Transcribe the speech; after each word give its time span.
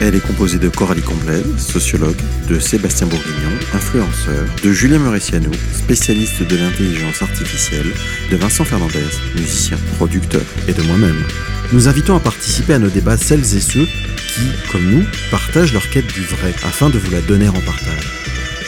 Elle 0.00 0.14
est 0.14 0.20
composée 0.20 0.58
de 0.58 0.68
Coralie 0.68 1.02
Comblaise, 1.02 1.56
sociologue, 1.56 2.20
de 2.48 2.58
Sébastien 2.58 3.06
Bourguignon, 3.06 3.56
influenceur, 3.72 4.44
de 4.62 4.70
Julien 4.70 4.98
Muressiano, 4.98 5.50
spécialiste 5.74 6.42
de 6.42 6.56
l'intelligence 6.56 7.22
artificielle, 7.22 7.90
de 8.30 8.36
Vincent 8.36 8.64
Fernandez, 8.64 9.06
musicien, 9.34 9.78
producteur, 9.96 10.42
et 10.68 10.74
de 10.74 10.82
moi-même. 10.82 11.24
Nous 11.72 11.88
invitons 11.88 12.14
à 12.14 12.20
participer 12.20 12.74
à 12.74 12.78
nos 12.78 12.90
débats 12.90 13.16
celles 13.16 13.56
et 13.56 13.60
ceux 13.60 13.86
qui, 13.86 14.42
comme 14.70 14.84
nous, 14.84 15.04
partagent 15.30 15.72
leur 15.72 15.88
quête 15.88 16.12
du 16.12 16.22
vrai 16.22 16.54
afin 16.64 16.90
de 16.90 16.98
vous 16.98 17.10
la 17.10 17.22
donner 17.22 17.48
en 17.48 17.52
partage. 17.52 18.12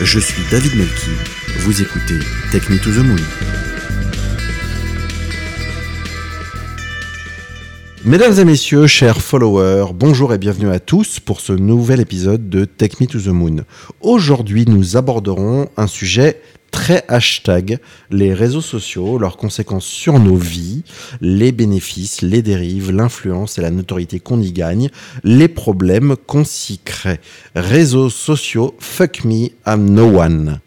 Je 0.01 0.19
suis 0.19 0.43
David 0.51 0.77
Melki, 0.77 1.11
vous 1.59 1.83
écoutez 1.83 2.19
Me 2.71 2.79
to 2.79 2.91
the 2.91 3.05
Moon. 3.05 3.17
Mesdames 8.09 8.39
et 8.39 8.45
messieurs, 8.47 8.87
chers 8.87 9.21
followers, 9.21 9.93
bonjour 9.93 10.33
et 10.33 10.39
bienvenue 10.39 10.71
à 10.71 10.81
tous 10.81 11.21
pour 11.21 11.43
ce 11.43 11.53
nouvel 11.53 12.01
épisode 12.01 12.49
de 12.49 12.65
Take 12.65 12.97
Me 13.03 13.07
to 13.07 13.21
the 13.21 13.27
Moon. 13.27 13.65
Aujourd'hui, 14.01 14.65
nous 14.67 14.97
aborderons 14.97 15.69
un 15.77 15.87
sujet 15.87 16.41
très 16.71 17.05
hashtag, 17.09 17.79
les 18.11 18.33
réseaux 18.33 18.63
sociaux, 18.63 19.19
leurs 19.19 19.37
conséquences 19.37 19.85
sur 19.85 20.19
nos 20.21 20.37
vies, 20.37 20.85
les 21.21 21.53
bénéfices, 21.53 22.23
les 22.23 22.41
dérives, 22.41 22.91
l'influence 22.91 23.59
et 23.59 23.61
la 23.61 23.71
notoriété 23.71 24.21
qu'on 24.21 24.41
y 24.41 24.53
gagne, 24.53 24.89
les 25.23 25.49
problèmes 25.49 26.17
qu'on 26.27 26.47
s'y 26.47 26.79
crée. 26.79 27.21
Réseaux 27.55 28.09
sociaux, 28.09 28.75
fuck 28.79 29.23
me, 29.27 29.51
I'm 29.67 29.85
no 29.85 30.19
one. 30.19 30.61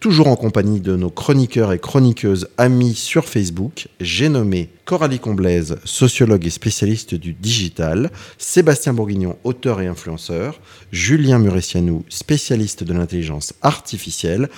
Toujours 0.00 0.28
en 0.28 0.36
compagnie 0.36 0.80
de 0.80 0.94
nos 0.94 1.10
chroniqueurs 1.10 1.72
et 1.72 1.80
chroniqueuses 1.80 2.46
amis 2.56 2.94
sur 2.94 3.24
Facebook, 3.24 3.88
j'ai 4.00 4.28
nommé 4.28 4.68
Coralie 4.84 5.18
Comblaise, 5.18 5.76
sociologue 5.82 6.46
et 6.46 6.50
spécialiste 6.50 7.16
du 7.16 7.32
digital, 7.32 8.12
Sébastien 8.38 8.92
Bourguignon, 8.92 9.36
auteur 9.42 9.80
et 9.80 9.88
influenceur, 9.88 10.60
Julien 10.92 11.40
Muressianou, 11.40 12.04
spécialiste 12.08 12.84
de 12.84 12.92
l'intelligence 12.92 13.54
artificielle, 13.60 14.48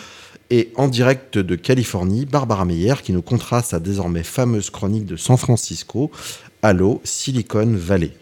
et 0.51 0.73
en 0.77 0.89
direct 0.89 1.39
de 1.39 1.57
Californie, 1.57 2.27
Barbara 2.27 2.67
Meyer 2.67 2.97
qui 3.03 3.15
nous 3.15 3.23
comptera 3.23 3.63
sa 3.63 3.81
désormais 3.81 4.25
fameuse 4.25 4.69
chronique 4.69 5.07
de 5.07 5.17
San 5.17 5.39
Francisco, 5.39 6.11
Allo 6.61 7.01
Silicon 7.03 7.73
Valley. 7.75 8.13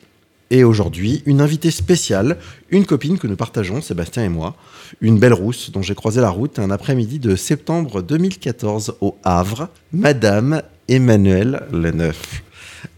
Et 0.50 0.64
aujourd'hui, 0.64 1.22
une 1.27 1.41
invitée 1.41 1.70
spéciale, 1.70 2.38
une 2.70 2.86
copine 2.86 3.18
que 3.18 3.27
nous 3.27 3.36
partageons, 3.36 3.82
Sébastien 3.82 4.24
et 4.24 4.28
moi, 4.30 4.56
une 5.00 5.18
belle 5.18 5.34
rousse 5.34 5.70
dont 5.70 5.82
j'ai 5.82 5.94
croisé 5.94 6.20
la 6.20 6.30
route 6.30 6.58
un 6.58 6.70
après-midi 6.70 7.18
de 7.18 7.36
septembre 7.36 8.00
2014 8.00 8.96
au 9.00 9.16
Havre, 9.24 9.69
Madame 9.92 10.62
Emmanuelle 10.88 11.62
Leneuf. 11.70 12.42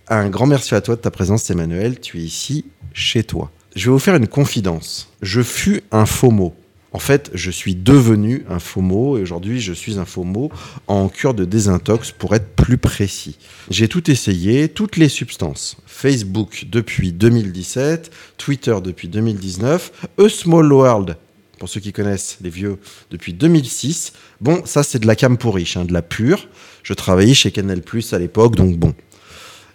Un 0.08 0.28
grand 0.28 0.46
merci 0.46 0.74
à 0.74 0.80
toi 0.80 0.96
de 0.96 1.00
ta 1.00 1.10
présence, 1.10 1.50
Emmanuel. 1.50 1.98
Tu 2.00 2.18
es 2.18 2.22
ici, 2.22 2.66
chez 2.92 3.24
toi. 3.24 3.50
Je 3.74 3.86
vais 3.86 3.92
vous 3.92 3.98
faire 3.98 4.16
une 4.16 4.28
confidence. 4.28 5.12
Je 5.22 5.42
fus 5.42 5.82
un 5.90 6.06
faux 6.06 6.30
mot. 6.30 6.54
En 6.92 6.98
fait, 6.98 7.30
je 7.34 7.50
suis 7.50 7.76
devenu 7.76 8.44
un 8.48 8.58
FOMO 8.58 9.16
et 9.16 9.22
aujourd'hui, 9.22 9.60
je 9.60 9.72
suis 9.72 9.98
un 9.98 10.04
FOMO 10.04 10.50
en 10.88 11.08
cure 11.08 11.34
de 11.34 11.44
désintox 11.44 12.10
pour 12.10 12.34
être 12.34 12.48
plus 12.56 12.78
précis. 12.78 13.38
J'ai 13.70 13.86
tout 13.86 14.10
essayé, 14.10 14.68
toutes 14.68 14.96
les 14.96 15.08
substances. 15.08 15.76
Facebook 15.86 16.66
depuis 16.68 17.12
2017, 17.12 18.10
Twitter 18.38 18.76
depuis 18.82 19.06
2019, 19.06 20.08
A 20.18 20.28
Small 20.28 20.72
World, 20.72 21.16
pour 21.60 21.68
ceux 21.68 21.80
qui 21.80 21.92
connaissent 21.92 22.38
les 22.40 22.50
vieux, 22.50 22.78
depuis 23.12 23.34
2006. 23.34 24.12
Bon, 24.40 24.62
ça 24.64 24.82
c'est 24.82 24.98
de 24.98 25.06
la 25.06 25.14
cam 25.14 25.38
pour 25.38 25.54
riche, 25.54 25.76
hein, 25.76 25.84
de 25.84 25.92
la 25.92 26.02
pure. 26.02 26.48
Je 26.82 26.94
travaillais 26.94 27.34
chez 27.34 27.52
Canal 27.52 27.82
Plus 27.82 28.12
à 28.14 28.18
l'époque, 28.18 28.56
donc 28.56 28.76
bon. 28.76 28.94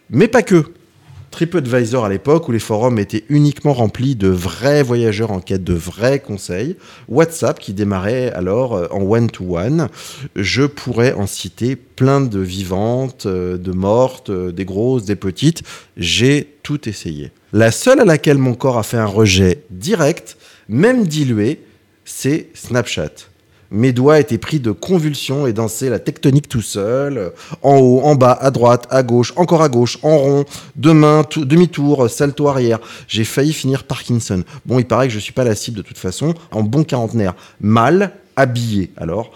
Mais 0.09 0.27
pas 0.27 0.43
que. 0.43 0.65
TripAdvisor 1.35 2.05
à 2.05 2.07
l'époque 2.07 2.47
où 2.47 2.53
les 2.53 2.59
forums 2.59 2.97
étaient 2.97 3.25
uniquement 3.27 3.73
remplis 3.73 4.15
de 4.15 4.29
vrais 4.29 4.83
voyageurs 4.83 5.31
en 5.31 5.41
quête 5.41 5.65
de 5.65 5.73
vrais 5.73 6.19
conseils. 6.19 6.77
WhatsApp 7.09 7.59
qui 7.59 7.73
démarrait 7.73 8.31
alors 8.31 8.73
euh, 8.73 8.87
en 8.89 9.01
one-to-one. 9.01 9.89
Je 10.37 10.63
pourrais 10.63 11.11
en 11.11 11.27
citer 11.27 11.75
plein 11.75 12.21
de 12.21 12.39
vivantes, 12.39 13.25
euh, 13.25 13.57
de 13.57 13.73
mortes, 13.73 14.29
euh, 14.29 14.53
des 14.53 14.63
grosses, 14.63 15.03
des 15.03 15.17
petites. 15.17 15.63
J'ai 15.97 16.55
tout 16.63 16.87
essayé. 16.87 17.31
La 17.51 17.71
seule 17.71 17.99
à 17.99 18.05
laquelle 18.05 18.37
mon 18.37 18.53
corps 18.53 18.77
a 18.77 18.83
fait 18.83 18.95
un 18.95 19.05
rejet 19.05 19.65
direct, 19.71 20.37
même 20.69 21.05
dilué, 21.05 21.59
c'est 22.05 22.47
Snapchat. 22.53 23.11
Mes 23.71 23.91
doigts 23.91 24.19
étaient 24.19 24.37
pris 24.37 24.59
de 24.59 24.71
convulsions 24.71 25.47
et 25.47 25.53
dansaient 25.53 25.89
la 25.89 25.99
tectonique 25.99 26.47
tout 26.47 26.61
seul, 26.61 27.31
en 27.61 27.77
haut, 27.77 28.01
en 28.01 28.15
bas, 28.15 28.37
à 28.39 28.51
droite, 28.51 28.87
à 28.89 29.03
gauche, 29.03 29.33
encore 29.35 29.61
à 29.61 29.69
gauche, 29.69 29.97
en 30.03 30.17
rond, 30.17 30.45
demain, 30.75 31.23
demi-tour, 31.35 32.09
salto 32.09 32.47
arrière. 32.47 32.79
J'ai 33.07 33.23
failli 33.23 33.53
finir 33.53 33.83
Parkinson. 33.83 34.43
Bon, 34.65 34.79
il 34.79 34.85
paraît 34.85 35.07
que 35.07 35.13
je 35.13 35.19
suis 35.19 35.33
pas 35.33 35.43
la 35.43 35.55
cible 35.55 35.77
de 35.77 35.81
toute 35.81 35.97
façon, 35.97 36.33
en 36.51 36.63
bon 36.63 36.83
quarantenaire. 36.83 37.35
Mal, 37.59 38.13
habillé 38.35 38.91
alors. 38.97 39.31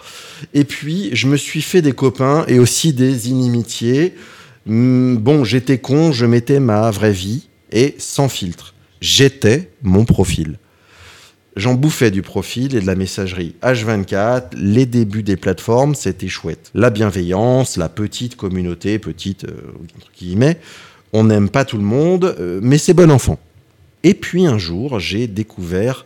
Et 0.53 0.63
puis, 0.63 1.09
je 1.13 1.28
me 1.28 1.38
suis 1.38 1.61
fait 1.61 1.81
des 1.81 1.94
copains 1.94 2.46
et 2.47 2.59
aussi 2.59 2.94
des 2.94 3.29
inimitiés. 3.29 4.16
Hmm, 4.66 5.16
bon, 5.16 5.44
j'étais 5.44 5.79
con, 5.79 6.11
je 6.11 6.25
mettais 6.25 6.59
ma 6.59 6.91
vraie 6.91 7.11
vie 7.11 7.47
et 7.72 7.96
sans 7.97 8.29
filtre. 8.29 8.73
J'étais 9.01 9.72
mon 9.81 10.06
profil. 10.06 10.59
J'en 11.59 11.74
bouffais 11.74 12.09
du 12.09 12.22
profil 12.22 12.74
et 12.74 12.80
de 12.80 12.86
la 12.86 12.96
messagerie. 12.96 13.53
H24, 13.62 14.56
les 14.56 14.86
débuts 14.86 15.24
des 15.24 15.36
plateformes, 15.36 15.94
c'était 15.94 16.30
chouette. 16.30 16.72
La 16.74 16.90
bienveillance, 16.90 17.75
la 17.75 17.90
petite 17.90 18.38
communauté, 18.38 18.97
petite, 18.97 19.44
euh, 19.44 19.74
entre 19.97 20.09
guillemets, 20.18 20.58
on 21.12 21.25
n'aime 21.25 21.50
pas 21.50 21.66
tout 21.66 21.75
le 21.75 21.84
monde, 21.84 22.34
euh, 22.40 22.62
mais 22.64 22.78
c'est 22.78 22.94
bon 22.94 23.12
enfant. 23.12 23.38
Et 24.03 24.14
puis 24.14 24.46
un 24.46 24.58
jour, 24.58 25.02
j'ai 25.02 25.28
découvert 25.28 26.06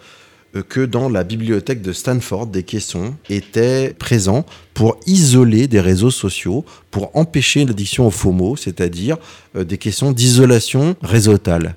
euh, 0.55 0.63
que 0.63 0.83
dans 0.83 1.07
la 1.07 1.23
bibliothèque 1.23 1.83
de 1.83 1.93
Stanford, 1.93 2.47
des 2.47 2.63
caissons 2.63 3.13
étaient 3.29 3.93
présents 3.99 4.47
pour 4.73 4.99
isoler 5.05 5.67
des 5.67 5.81
réseaux 5.81 6.09
sociaux, 6.09 6.65
pour 6.89 7.15
empêcher 7.15 7.63
l'addiction 7.63 8.07
au 8.07 8.11
FOMO, 8.11 8.55
c'est-à-dire 8.55 9.17
des 9.53 9.77
questions 9.77 10.13
d'isolation 10.13 10.95
réseautale. 11.03 11.75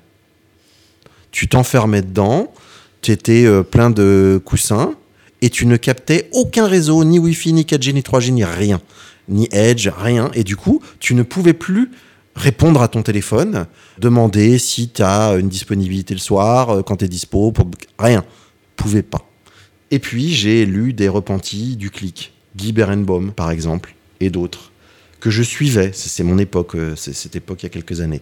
Tu 1.29 1.47
t'enfermais 1.47 2.01
dedans, 2.01 2.51
tu 3.15 3.45
euh, 3.45 3.63
plein 3.63 3.89
de 3.89 4.41
coussins 4.43 4.95
et 5.41 5.49
tu 5.49 5.65
ne 5.65 5.77
captais 5.77 6.29
aucun 6.33 6.67
réseau, 6.67 7.03
ni 7.03 7.19
Wi-Fi, 7.19 7.53
ni 7.53 7.63
4G, 7.63 7.93
ni 7.93 8.01
3G, 8.01 8.31
ni 8.31 8.43
rien. 8.43 8.81
Ni 9.29 9.47
Edge, 9.51 9.89
rien. 9.95 10.31
Et 10.33 10.43
du 10.43 10.55
coup, 10.55 10.81
tu 10.99 11.13
ne 11.13 11.23
pouvais 11.23 11.53
plus 11.53 11.91
répondre 12.35 12.81
à 12.81 12.87
ton 12.87 13.01
téléphone, 13.01 13.65
demander 13.97 14.59
si 14.59 14.89
tu 14.89 15.01
as 15.01 15.35
une 15.37 15.49
disponibilité 15.49 16.13
le 16.13 16.19
soir, 16.19 16.69
euh, 16.69 16.81
quand 16.81 16.97
tu 16.97 17.05
es 17.05 17.07
dispo, 17.07 17.51
pour... 17.51 17.69
rien. 17.99 18.23
Pouvais 18.75 19.03
pas. 19.03 19.27
Et 19.89 19.99
puis, 19.99 20.33
j'ai 20.33 20.65
lu 20.65 20.93
des 20.93 21.07
repentis 21.07 21.75
du 21.75 21.89
clic. 21.89 22.33
Guy 22.55 22.73
Berenbaum, 22.73 23.31
par 23.31 23.51
exemple, 23.51 23.95
et 24.19 24.29
d'autres 24.29 24.71
que 25.27 25.31
je 25.31 25.43
suivais. 25.43 25.91
C'est 25.93 26.23
mon 26.23 26.37
époque, 26.37 26.75
euh, 26.75 26.95
c'est 26.95 27.11
cette 27.11 27.35
époque 27.35 27.61
il 27.61 27.65
y 27.65 27.67
a 27.67 27.69
quelques 27.69 27.99
années. 27.99 28.21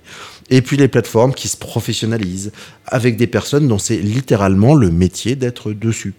Et 0.50 0.64
puis 0.64 0.76
les 0.76 0.88
plateformes 0.88 1.36
qui 1.36 1.48
se 1.48 1.56
professionnalisent 1.56 2.52
avec 2.88 3.16
des 3.16 3.28
personnes 3.28 3.68
dont 3.68 3.78
c'est 3.78 3.98
littéralement 3.98 4.74
le 4.74 4.90
métier 4.90 5.36
d'être 5.36 5.72
dessus. 5.72 6.16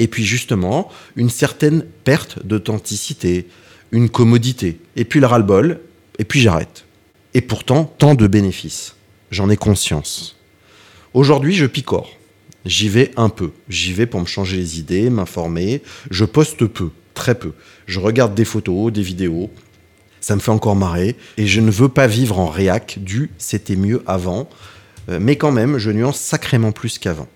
Et 0.00 0.08
puis 0.08 0.24
justement, 0.24 0.90
une 1.14 1.30
certaine 1.30 1.84
perte 2.02 2.44
d'authenticité, 2.44 3.46
une 3.92 4.08
commodité. 4.08 4.80
Et 4.96 5.04
puis 5.04 5.20
le 5.20 5.26
ras-le-bol, 5.26 5.78
et 6.18 6.24
puis 6.24 6.40
j'arrête. 6.40 6.86
Et 7.32 7.40
pourtant, 7.40 7.84
tant 7.84 8.16
de 8.16 8.26
bénéfices. 8.26 8.96
J'en 9.30 9.48
ai 9.48 9.56
conscience. 9.56 10.34
Aujourd'hui, 11.14 11.54
je 11.54 11.66
picore. 11.66 12.10
J'y 12.64 12.88
vais 12.88 13.12
un 13.16 13.28
peu. 13.28 13.52
J'y 13.68 13.92
vais 13.92 14.06
pour 14.06 14.20
me 14.20 14.26
changer 14.26 14.56
les 14.56 14.80
idées, 14.80 15.08
m'informer. 15.08 15.82
Je 16.10 16.24
poste 16.24 16.66
peu, 16.66 16.90
très 17.14 17.36
peu. 17.36 17.52
Je 17.86 18.00
regarde 18.00 18.34
des 18.34 18.44
photos, 18.44 18.92
des 18.92 19.02
vidéos, 19.02 19.52
ça 20.20 20.34
me 20.34 20.40
fait 20.40 20.50
encore 20.50 20.76
marrer. 20.76 21.16
Et 21.36 21.46
je 21.46 21.60
ne 21.60 21.70
veux 21.70 21.88
pas 21.88 22.06
vivre 22.06 22.38
en 22.38 22.48
réac 22.48 22.98
du 23.00 23.30
c'était 23.38 23.76
mieux 23.76 24.02
avant. 24.06 24.48
Euh, 25.08 25.18
mais 25.20 25.36
quand 25.36 25.52
même, 25.52 25.78
je 25.78 25.90
nuance 25.90 26.18
sacrément 26.18 26.72
plus 26.72 26.98
qu'avant. 26.98 27.28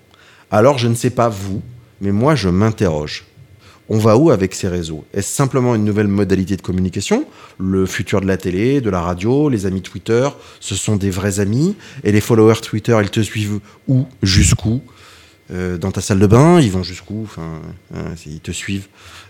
Alors 0.50 0.78
je 0.78 0.88
ne 0.88 0.94
sais 0.94 1.10
pas 1.10 1.28
vous, 1.28 1.62
mais 2.00 2.12
moi 2.12 2.34
je 2.34 2.48
m'interroge. 2.48 3.24
On 3.92 3.98
va 3.98 4.16
où 4.16 4.30
avec 4.30 4.54
ces 4.54 4.68
réseaux? 4.68 5.04
Est-ce 5.12 5.34
simplement 5.34 5.74
une 5.74 5.84
nouvelle 5.84 6.06
modalité 6.06 6.56
de 6.56 6.62
communication? 6.62 7.24
Le 7.58 7.86
futur 7.86 8.20
de 8.20 8.26
la 8.26 8.36
télé, 8.36 8.80
de 8.80 8.88
la 8.88 9.00
radio, 9.00 9.48
les 9.48 9.66
amis 9.66 9.82
Twitter, 9.82 10.28
ce 10.60 10.76
sont 10.76 10.94
des 10.94 11.10
vrais 11.10 11.40
amis? 11.40 11.74
Et 12.04 12.12
les 12.12 12.20
followers 12.20 12.60
Twitter, 12.62 12.96
ils 13.02 13.10
te 13.10 13.18
suivent 13.18 13.58
où? 13.88 14.06
Jusqu'où? 14.22 14.80
Euh, 15.52 15.78
dans 15.78 15.90
ta 15.90 16.00
salle 16.00 16.20
de 16.20 16.26
bain, 16.26 16.60
ils 16.60 16.70
vont 16.70 16.82
jusqu'où 16.82 17.28
euh, 17.38 17.98
ils 18.26 18.40
te 18.40 18.52
suivent. 18.52 18.86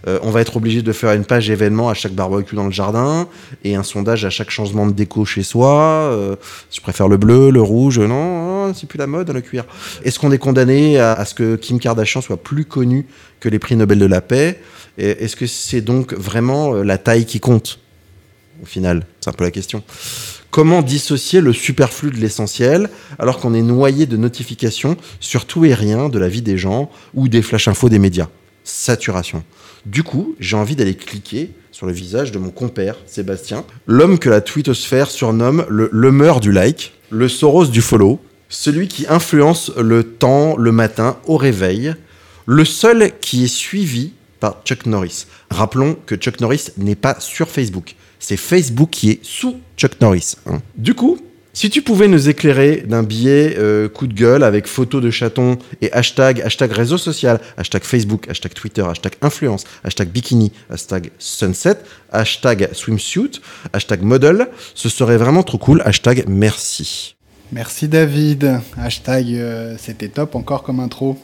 Euh, 0.07 0.19
on 0.23 0.31
va 0.31 0.43
être 0.43 0.57
obligé 0.57 0.83
de 0.83 0.93
faire 0.93 1.13
une 1.13 1.25
page 1.25 1.49
événement 1.49 1.89
à 1.89 1.95
chaque 1.95 2.13
barbecue 2.13 2.57
dans 2.57 2.67
le 2.67 2.71
jardin 2.71 3.27
et 3.65 3.75
un 3.75 3.83
sondage 3.83 4.25
à 4.25 4.31
chaque 4.31 4.51
changement 4.51 4.87
de 4.87 4.93
déco 4.93 5.25
chez 5.25 5.43
soi. 5.43 6.37
je 6.71 6.81
préfère 6.81 7.09
le 7.09 7.17
bleu, 7.17 7.51
le 7.51 7.63
rouge. 7.63 7.99
Non, 7.99 8.73
c'est 8.75 8.87
plus 8.87 8.99
la 8.99 9.07
mode 9.07 9.31
le 9.31 9.41
cuir. 9.41 9.65
Est-ce 10.05 10.19
qu'on 10.19 10.33
est 10.33 10.39
condamné 10.39 10.99
à, 10.99 11.13
à, 11.13 11.25
ce 11.25 11.35
que 11.35 11.57
Kim 11.57 11.79
Kardashian 11.79 12.21
soit 12.21 12.43
plus 12.43 12.65
connue 12.65 13.07
que 13.41 13.49
les 13.49 13.59
prix 13.59 13.77
Nobel 13.77 13.99
de 13.99 14.07
la 14.07 14.21
paix? 14.21 14.61
Est-ce 14.99 15.37
que 15.37 15.47
c'est 15.47 15.81
donc 15.81 16.13
vraiment 16.13 16.75
la 16.75 16.99
taille 16.99 17.25
qui 17.25 17.41
compte 17.41 17.79
au 18.63 18.67
final? 18.67 19.07
C'est 19.21 19.31
un 19.31 19.33
peu 19.33 19.45
la 19.45 19.51
question. 19.51 19.83
Comment 20.51 20.83
dissocier 20.83 21.41
le 21.41 21.53
superflu 21.53 22.11
de 22.11 22.17
l'essentiel 22.17 22.91
alors 23.21 23.39
qu'on 23.39 23.55
est 23.55 23.63
noyé 23.63 24.07
de 24.07 24.17
notifications 24.17 24.97
sur 25.21 25.47
tout 25.47 25.65
et 25.65 25.75
rien 25.75 26.09
de 26.09 26.19
la 26.19 26.29
vie 26.29 26.43
des 26.43 26.59
gens 26.59 26.91
ou 27.15 27.29
des 27.29 27.41
flash 27.41 27.69
infos 27.69 27.89
des 27.89 28.01
médias? 28.01 28.29
Saturation. 28.65 29.45
Du 29.87 30.03
coup, 30.03 30.35
j'ai 30.41 30.57
envie 30.57 30.75
d'aller 30.75 30.97
cliquer 30.97 31.53
sur 31.71 31.87
le 31.87 31.93
visage 31.93 32.33
de 32.33 32.39
mon 32.41 32.51
compère, 32.51 32.97
Sébastien, 33.07 33.65
l'homme 33.87 34.19
que 34.19 34.29
la 34.29 34.41
twittosphère 34.41 35.09
surnomme 35.09 35.65
le, 35.69 35.89
le 35.93 36.41
du 36.41 36.51
like, 36.51 36.95
le 37.11 37.29
Soros 37.29 37.67
du 37.67 37.81
follow, 37.81 38.21
celui 38.49 38.89
qui 38.89 39.07
influence 39.09 39.71
le 39.77 40.03
temps 40.03 40.57
le 40.57 40.73
matin 40.73 41.17
au 41.27 41.37
réveil, 41.37 41.95
le 42.47 42.65
seul 42.65 43.13
qui 43.21 43.45
est 43.45 43.55
suivi 43.55 44.13
par 44.41 44.63
Chuck 44.65 44.87
Norris. 44.87 45.27
Rappelons 45.51 45.97
que 46.07 46.17
Chuck 46.17 46.41
Norris 46.41 46.71
n'est 46.77 46.97
pas 46.97 47.21
sur 47.21 47.49
Facebook 47.49 47.95
c'est 48.21 48.37
Facebook 48.37 48.91
qui 48.91 49.11
est 49.11 49.19
sous 49.23 49.57
Chuck 49.77 50.01
Norris. 50.01 50.37
Hein. 50.47 50.61
Du 50.77 50.95
coup, 50.95 51.19
si 51.53 51.69
tu 51.69 51.83
pouvais 51.83 52.07
nous 52.07 52.29
éclairer 52.29 52.85
d'un 52.87 53.03
billet 53.03 53.57
euh, 53.59 53.89
coup 53.89 54.07
de 54.07 54.15
gueule 54.15 54.45
avec 54.45 54.69
photo 54.69 55.01
de 55.01 55.11
chaton 55.11 55.59
et 55.83 55.93
hashtag, 55.93 56.41
hashtag 56.43 56.71
réseau 56.71 56.97
social, 56.97 57.41
hashtag 57.57 57.83
Facebook, 57.83 58.29
hashtag 58.29 58.55
Twitter, 58.55 58.83
hashtag 58.83 59.15
influence, 59.21 59.65
hashtag 59.83 60.11
bikini, 60.11 60.53
hashtag 60.71 61.11
sunset, 61.19 61.79
hashtag 62.13 62.69
swimsuit, 62.73 63.41
hashtag 63.73 64.03
model, 64.03 64.49
ce 64.75 64.89
serait 64.89 65.17
vraiment 65.17 65.43
trop 65.43 65.59
cool. 65.59 65.83
Hashtag 65.85 66.25
merci. 66.29 67.17
Merci 67.51 67.89
David. 67.89 68.61
Hashtag 68.77 69.27
euh, 69.35 69.75
c'était 69.77 70.09
top 70.09 70.37
encore 70.37 70.63
comme 70.63 70.79
intro. 70.79 71.19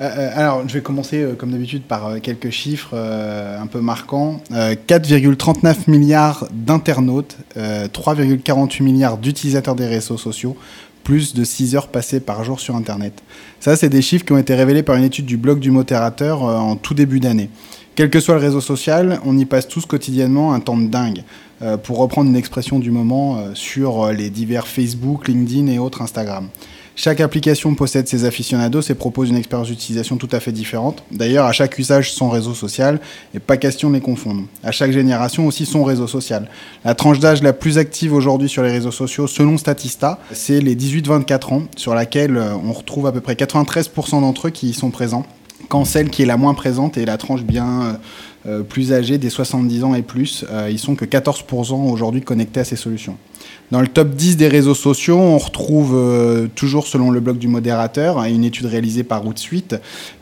Euh, 0.00 0.04
euh, 0.04 0.30
alors, 0.34 0.66
je 0.66 0.74
vais 0.74 0.80
commencer 0.80 1.22
euh, 1.22 1.34
comme 1.34 1.50
d'habitude 1.50 1.82
par 1.82 2.20
quelques 2.22 2.50
chiffres 2.50 2.96
un 2.96 3.66
peu 3.66 3.80
marquants. 3.80 4.40
4,39 4.50 5.90
milliards 5.90 6.46
d'internautes, 6.52 7.36
3,48 7.56 8.82
milliards 8.82 9.18
d'utilisateurs 9.18 9.74
des 9.74 9.86
réseaux 9.86 10.16
sociaux, 10.16 10.56
plus 11.04 11.34
de 11.34 11.44
6 11.44 11.76
heures 11.76 11.88
passées 11.88 12.20
par 12.20 12.44
jour 12.44 12.60
sur 12.60 12.76
Internet. 12.76 13.22
Ça, 13.58 13.76
c'est 13.76 13.88
des 13.88 14.02
chiffres 14.02 14.24
qui 14.24 14.32
ont 14.32 14.38
été 14.38 14.54
révélés 14.54 14.82
par 14.82 14.96
une 14.96 15.04
étude 15.04 15.26
du 15.26 15.36
blog 15.36 15.58
du 15.58 15.70
modérateur 15.70 16.42
en 16.42 16.76
tout 16.76 16.94
début 16.94 17.20
d'année. 17.20 17.50
Quel 17.94 18.08
que 18.08 18.20
soit 18.20 18.34
le 18.34 18.40
réseau 18.40 18.60
social, 18.60 19.20
on 19.24 19.36
y 19.36 19.44
passe 19.44 19.68
tous 19.68 19.84
quotidiennement 19.84 20.54
un 20.54 20.60
temps 20.60 20.78
de 20.78 20.86
dingue. 20.86 21.22
pour 21.82 21.98
reprendre 21.98 22.30
une 22.30 22.36
expression 22.36 22.78
du 22.78 22.90
moment 22.90 23.54
sur 23.54 24.12
les 24.12 24.30
divers 24.30 24.66
Facebook, 24.66 25.28
LinkedIn 25.28 25.66
et 25.66 25.78
autres 25.78 26.00
Instagram. 26.00 26.48
Chaque 27.02 27.22
application 27.22 27.74
possède 27.74 28.08
ses 28.08 28.26
aficionados 28.26 28.82
et 28.82 28.94
propose 28.94 29.30
une 29.30 29.36
expérience 29.38 29.68
d'utilisation 29.68 30.18
tout 30.18 30.28
à 30.32 30.38
fait 30.38 30.52
différente. 30.52 31.02
D'ailleurs, 31.10 31.46
à 31.46 31.52
chaque 31.52 31.78
usage, 31.78 32.12
son 32.12 32.28
réseau 32.28 32.52
social, 32.52 33.00
et 33.32 33.38
pas 33.38 33.56
question 33.56 33.88
de 33.88 33.94
les 33.94 34.02
confondre. 34.02 34.42
À 34.62 34.70
chaque 34.70 34.92
génération 34.92 35.46
aussi, 35.46 35.64
son 35.64 35.82
réseau 35.82 36.06
social. 36.06 36.50
La 36.84 36.94
tranche 36.94 37.18
d'âge 37.18 37.42
la 37.42 37.54
plus 37.54 37.78
active 37.78 38.12
aujourd'hui 38.12 38.50
sur 38.50 38.62
les 38.62 38.70
réseaux 38.70 38.90
sociaux, 38.90 39.26
selon 39.26 39.56
Statista, 39.56 40.18
c'est 40.32 40.60
les 40.60 40.76
18-24 40.76 41.54
ans, 41.54 41.62
sur 41.74 41.94
laquelle 41.94 42.36
euh, 42.36 42.52
on 42.62 42.74
retrouve 42.74 43.06
à 43.06 43.12
peu 43.12 43.22
près 43.22 43.32
93% 43.32 44.20
d'entre 44.20 44.48
eux 44.48 44.50
qui 44.50 44.68
y 44.68 44.74
sont 44.74 44.90
présents 44.90 45.24
quand 45.70 45.86
celle 45.86 46.10
qui 46.10 46.22
est 46.22 46.26
la 46.26 46.36
moins 46.36 46.52
présente 46.52 46.98
est 46.98 47.06
la 47.06 47.16
tranche 47.16 47.44
bien 47.44 47.82
euh, 47.82 47.92
euh, 48.46 48.62
plus 48.62 48.92
âgée 48.92 49.16
des 49.16 49.30
70 49.30 49.84
ans 49.84 49.94
et 49.94 50.02
plus. 50.02 50.44
ils 50.68 50.78
sont 50.78 50.96
que 50.96 51.04
14% 51.06 51.90
aujourd'hui 51.90 52.20
connectés 52.20 52.60
à 52.60 52.64
ces 52.64 52.76
solutions. 52.76 53.16
Dans 53.70 53.80
le 53.80 53.86
top 53.86 54.16
10 54.16 54.36
des 54.36 54.48
réseaux 54.48 54.74
sociaux, 54.74 55.16
on 55.16 55.38
retrouve 55.38 55.94
euh, 55.94 56.48
toujours 56.56 56.88
selon 56.88 57.12
le 57.12 57.20
blog 57.20 57.38
du 57.38 57.46
modérateur 57.46 58.18
hein, 58.18 58.24
une 58.28 58.42
étude 58.42 58.66
réalisée 58.66 59.04
par 59.04 59.24
Hootsuite, 59.24 59.76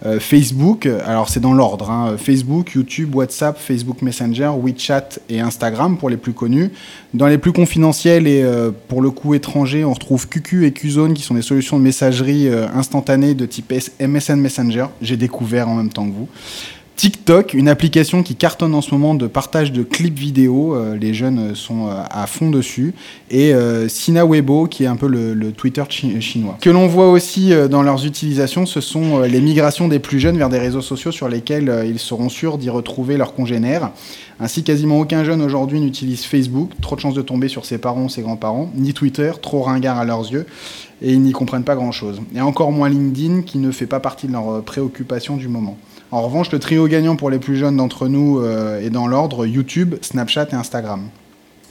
euh, 0.04 0.20
Facebook. 0.20 0.86
Alors 1.06 1.30
c'est 1.30 1.40
dans 1.40 1.54
l'ordre 1.54 1.90
hein, 1.90 2.16
Facebook, 2.18 2.72
YouTube, 2.72 3.14
WhatsApp, 3.14 3.58
Facebook 3.58 4.02
Messenger, 4.02 4.50
WeChat 4.62 5.20
et 5.30 5.40
Instagram 5.40 5.96
pour 5.96 6.10
les 6.10 6.18
plus 6.18 6.34
connus. 6.34 6.70
Dans 7.14 7.26
les 7.26 7.38
plus 7.38 7.52
confidentiels 7.52 8.26
et 8.26 8.42
euh, 8.42 8.70
pour 8.88 9.00
le 9.00 9.10
coup 9.10 9.32
étrangers, 9.32 9.82
on 9.82 9.94
retrouve 9.94 10.28
QQ 10.28 10.66
et 10.66 10.72
Qzone 10.72 11.14
qui 11.14 11.22
sont 11.22 11.34
des 11.34 11.40
solutions 11.40 11.78
de 11.78 11.82
messagerie 11.82 12.48
instantanée 12.74 13.32
de 13.32 13.46
type 13.46 13.72
MSN 13.98 14.36
Messenger. 14.36 14.86
J'ai 15.00 15.16
découvert 15.16 15.70
en 15.70 15.74
même 15.76 15.88
temps 15.88 16.06
que 16.06 16.12
vous. 16.12 16.28
TikTok, 16.98 17.54
une 17.54 17.68
application 17.68 18.24
qui 18.24 18.34
cartonne 18.34 18.74
en 18.74 18.80
ce 18.80 18.92
moment 18.92 19.14
de 19.14 19.28
partage 19.28 19.70
de 19.70 19.84
clips 19.84 20.18
vidéo. 20.18 20.74
Euh, 20.74 20.96
les 20.96 21.14
jeunes 21.14 21.54
sont 21.54 21.86
euh, 21.86 22.02
à 22.10 22.26
fond 22.26 22.50
dessus. 22.50 22.92
Et 23.30 23.54
euh, 23.54 23.86
Sina 23.86 24.26
Weibo, 24.26 24.66
qui 24.66 24.82
est 24.82 24.88
un 24.88 24.96
peu 24.96 25.06
le, 25.06 25.52
Twitter 25.52 25.84
chinois. 25.88 26.58
Que 26.60 26.70
l'on 26.70 26.88
voit 26.88 27.08
aussi 27.08 27.52
dans 27.70 27.84
leurs 27.84 28.04
utilisations, 28.04 28.66
ce 28.66 28.80
sont 28.80 29.20
les 29.20 29.40
migrations 29.40 29.86
des 29.86 30.00
plus 30.00 30.18
jeunes 30.18 30.38
vers 30.38 30.48
des 30.48 30.58
réseaux 30.58 30.80
sociaux 30.80 31.12
sur 31.12 31.28
lesquels 31.28 31.84
ils 31.88 32.00
seront 32.00 32.28
sûrs 32.28 32.58
d'y 32.58 32.68
retrouver 32.68 33.16
leurs 33.16 33.32
congénères. 33.32 33.92
Ainsi, 34.40 34.64
quasiment 34.64 34.98
aucun 34.98 35.22
jeune 35.22 35.40
aujourd'hui 35.40 35.80
n'utilise 35.80 36.24
Facebook. 36.24 36.72
Trop 36.82 36.96
de 36.96 37.00
chances 37.00 37.14
de 37.14 37.22
tomber 37.22 37.46
sur 37.46 37.64
ses 37.64 37.78
parents 37.78 38.08
ses 38.08 38.22
grands-parents. 38.22 38.72
Ni 38.74 38.92
Twitter, 38.92 39.30
trop 39.40 39.62
ringard 39.62 39.98
à 39.98 40.04
leurs 40.04 40.32
yeux. 40.32 40.46
Et 41.00 41.12
ils 41.12 41.22
n'y 41.22 41.32
comprennent 41.32 41.64
pas 41.64 41.76
grand-chose. 41.76 42.20
Et 42.34 42.40
encore 42.40 42.72
moins 42.72 42.88
LinkedIn, 42.88 43.42
qui 43.42 43.58
ne 43.58 43.70
fait 43.70 43.86
pas 43.86 44.00
partie 44.00 44.26
de 44.26 44.32
leurs 44.32 44.62
préoccupations 44.62 45.36
du 45.36 45.46
moment. 45.46 45.76
En 46.10 46.22
revanche, 46.22 46.50
le 46.52 46.58
trio 46.58 46.86
gagnant 46.86 47.16
pour 47.16 47.28
les 47.28 47.38
plus 47.38 47.56
jeunes 47.56 47.76
d'entre 47.76 48.08
nous 48.08 48.40
euh, 48.40 48.80
est 48.80 48.88
dans 48.88 49.06
l'ordre 49.06 49.44
YouTube, 49.44 49.96
Snapchat 50.00 50.48
et 50.52 50.54
Instagram. 50.54 51.08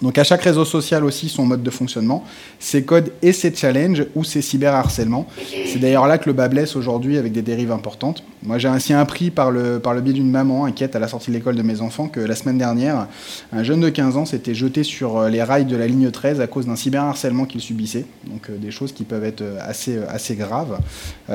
Donc 0.02 0.18
à 0.20 0.24
chaque 0.24 0.44
réseau 0.44 0.64
social 0.64 1.04
aussi 1.04 1.28
son 1.28 1.46
mode 1.46 1.64
de 1.64 1.70
fonctionnement, 1.72 2.24
ses 2.60 2.84
codes 2.84 3.12
et 3.24 3.34
ses 3.34 3.54
challenges 3.54 4.06
ou 4.16 4.24
ses 4.24 4.42
cyberharcèlements. 4.42 5.28
C'est 5.66 5.80
d'ailleurs 5.80 6.08
là 6.08 6.20
que 6.20 6.28
le 6.28 6.34
bas 6.34 6.48
blesse 6.48 6.76
aujourd'hui 6.76 7.18
avec 7.18 7.32
des 7.32 7.42
dérives 7.42 7.72
importantes. 7.72 8.24
Moi 8.44 8.60
j'ai 8.60 8.68
ainsi 8.68 8.94
appris 8.94 9.32
par 9.32 9.50
le, 9.50 9.80
par 9.80 9.96
le 9.96 10.02
biais 10.02 10.14
d'une 10.14 10.30
maman 10.30 10.66
inquiète 10.66 10.96
à 10.96 11.00
la 11.00 11.08
sortie 11.08 11.32
de 11.32 11.36
l'école 11.36 11.56
de 11.56 11.64
mes 11.64 11.82
enfants 11.82 12.08
que 12.08 12.20
la 12.20 12.36
semaine 12.36 12.60
dernière, 12.60 13.08
un 13.52 13.64
jeune 13.64 13.80
de 13.80 13.90
15 13.90 14.18
ans 14.18 14.26
s'était 14.26 14.54
jeté 14.54 14.84
sur 14.84 15.18
euh, 15.18 15.30
les 15.30 15.42
rails 15.42 15.66
de 15.66 15.76
la 15.76 15.88
ligne 15.88 16.12
13 16.12 16.42
à 16.42 16.48
cause 16.48 16.68
d'un 16.68 16.76
cyberharcèlement 16.76 17.46
qu'il 17.46 17.62
subissait. 17.62 18.06
Donc 18.28 18.50
euh, 18.50 18.58
des 18.58 18.72
choses 18.72 18.92
qui 18.92 19.04
peuvent 19.04 19.24
être 19.24 19.42
euh, 19.42 19.58
assez, 19.62 20.00
assez 20.10 20.36
graves. 20.36 20.78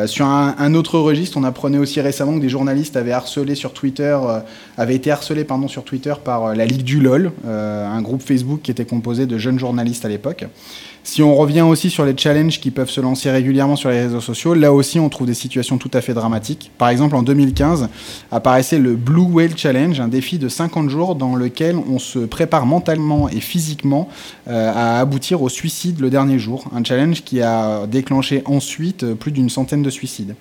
sur 0.07 0.27
un, 0.27 0.75
autre 0.75 0.99
registre, 0.99 1.37
on 1.37 1.45
apprenait 1.45 1.79
aussi 1.79 2.01
récemment 2.01 2.37
que 2.37 2.41
des 2.41 2.49
journalistes 2.49 2.97
avaient 2.97 3.13
harcelé 3.13 3.55
sur 3.55 3.73
Twitter, 3.73 4.17
avaient 4.77 4.95
été 4.95 5.11
harcelés 5.11 5.45
pardon, 5.45 5.69
sur 5.69 5.85
Twitter 5.85 6.15
par 6.23 6.55
la 6.55 6.65
Ligue 6.65 6.83
du 6.83 7.01
LOL, 7.01 7.33
un 7.45 8.01
groupe 8.03 8.23
Facebook 8.23 8.52
qui 8.57 8.71
était 8.71 8.85
composé 8.85 9.27
de 9.27 9.39
jeunes 9.39 9.59
journalistes 9.59 10.05
à 10.05 10.09
l'époque. 10.09 10.45
Si 11.05 11.21
on 11.23 11.35
revient 11.35 11.63
aussi 11.63 11.91
sur 11.91 12.05
les 12.05 12.17
challenges 12.17 12.61
qui 12.61 12.71
peuvent 12.71 12.91
se 12.91 13.01
lancer 13.01 13.31
régulièrement 13.31 13.75
sur 13.75 13.91
les 13.91 14.03
réseaux 14.03 14.21
sociaux, 14.21 14.55
là 14.55 14.73
aussi 14.73 15.01
on 15.01 15.09
trouve 15.09 15.27
des 15.27 15.35
situations 15.35 15.77
tout 15.77 15.91
à 15.95 16.01
fait 16.01 16.15
dramatiques. 16.15 16.71
Par 16.79 16.91
exemple, 16.91 17.17
en 17.17 17.23
2015 17.23 17.89
apparaissait 18.31 18.79
le 18.79 18.95
Blue 18.95 19.23
Whale 19.23 19.57
Challenge, 19.57 19.99
un 19.99 20.09
défi 20.09 20.39
de 20.39 20.49
50 20.49 20.89
jours 20.89 21.17
dans 21.17 21.35
lequel 21.35 21.77
on 21.77 21.99
se 21.99 22.21
prépare 22.21 22.67
mentalement 22.67 23.29
et 23.29 23.41
physiquement 23.41 24.09
euh, 24.49 24.73
à 24.73 25.01
aboutir 25.01 25.43
au 25.43 25.49
suicide 25.49 26.01
le 26.01 26.09
dernier 26.09 26.39
jour. 26.39 26.67
Un 26.73 26.85
challenge 26.85 27.25
qui 27.25 27.43
a 27.43 27.87
déclenché 27.87 28.43
ensuite 28.45 29.15
plus 29.15 29.33
d'une 29.33 29.51
centaine 29.51 29.83
de 29.83 29.91
suicides. 29.91 30.37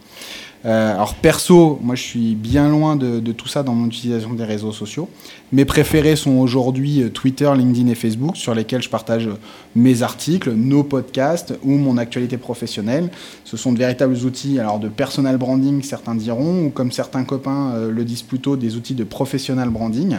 Euh, 0.66 0.94
alors 0.94 1.16
perso, 1.16 1.80
moi 1.82 1.96
je 1.96 2.04
suis 2.04 2.36
bien 2.36 2.70
loin 2.70 2.96
de, 2.96 3.20
tout 3.32 3.48
ça 3.48 3.64
dans 3.64 3.74
mon 3.74 3.88
utilisation 3.88 4.34
des 4.34 4.44
réseaux 4.44 4.72
sociaux. 4.72 5.10
Mes 5.52 5.66
préférés 5.66 6.16
sont 6.16 6.38
aujourd'hui 6.38 7.02
euh, 7.02 7.10
Twitter, 7.10 7.50
LinkedIn 7.56 7.88
et 7.90 7.96
Facebook, 7.96 8.38
sur 8.38 8.54
lesquels 8.54 8.82
je 8.82 8.90
partage 8.90 9.28
euh, 9.28 9.38
mes 9.76 10.04
articles, 10.04 10.52
nos 10.52 10.84
podcasts 10.84 11.56
ou 11.64 11.72
mon 11.72 11.98
actualité 11.98 12.38
professionnelle. 12.38 13.10
Ce 13.44 13.58
sont 13.58 13.74
de 13.74 13.80
véritables 13.80 14.16
outils 14.26 14.60
alors 14.60 14.80
de 14.80 14.88
personal 14.88 15.38
branding, 15.38 15.82
certains 15.82 16.16
diront, 16.16 16.66
ou 16.66 16.70
comme 16.70 16.92
certains 16.92 17.24
copains 17.24 17.74
le 17.90 18.06
disent 18.06 18.22
plutôt, 18.22 18.56
des 18.56 18.76
outils 18.76 18.96
de 18.96 19.04
professional 19.04 19.70
branding. 19.70 20.18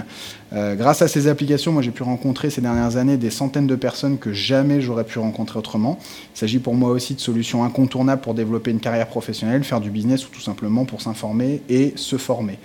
grâce 0.53 1.03
à 1.03 1.09
ces 1.09 1.29
applications, 1.29 1.73
moi 1.73 1.83
j'ai 1.83 1.91
pu 1.91 2.03
rencontrer 2.03 2.51
ces 2.51 2.61
dernières 2.61 2.97
années 2.97 3.17
des 3.17 3.31
centaines 3.31 3.67
de 3.67 3.75
personnes 3.75 4.19
que 4.19 4.33
jamais 4.33 4.81
j'aurais 4.81 5.05
pu 5.05 5.19
rencontrer 5.19 5.59
autrement. 5.59 5.99
Il 6.35 6.39
s'agit 6.39 6.59
pour 6.59 6.75
moi 6.75 6.91
aussi 6.91 7.15
de 7.15 7.21
solutions 7.21 7.65
incontournables 7.65 8.23
pour 8.23 8.35
développer 8.35 8.71
une 8.71 8.81
carrière 8.81 9.09
professionnelle, 9.09 9.65
faire 9.65 9.81
du 9.81 9.91
business 9.91 10.25
tout 10.33 10.41
simplement 10.41 10.85
pour 10.85 11.01
s'informer 11.01 11.63
et 11.69 11.93
se 11.97 12.17
former. 12.17 12.59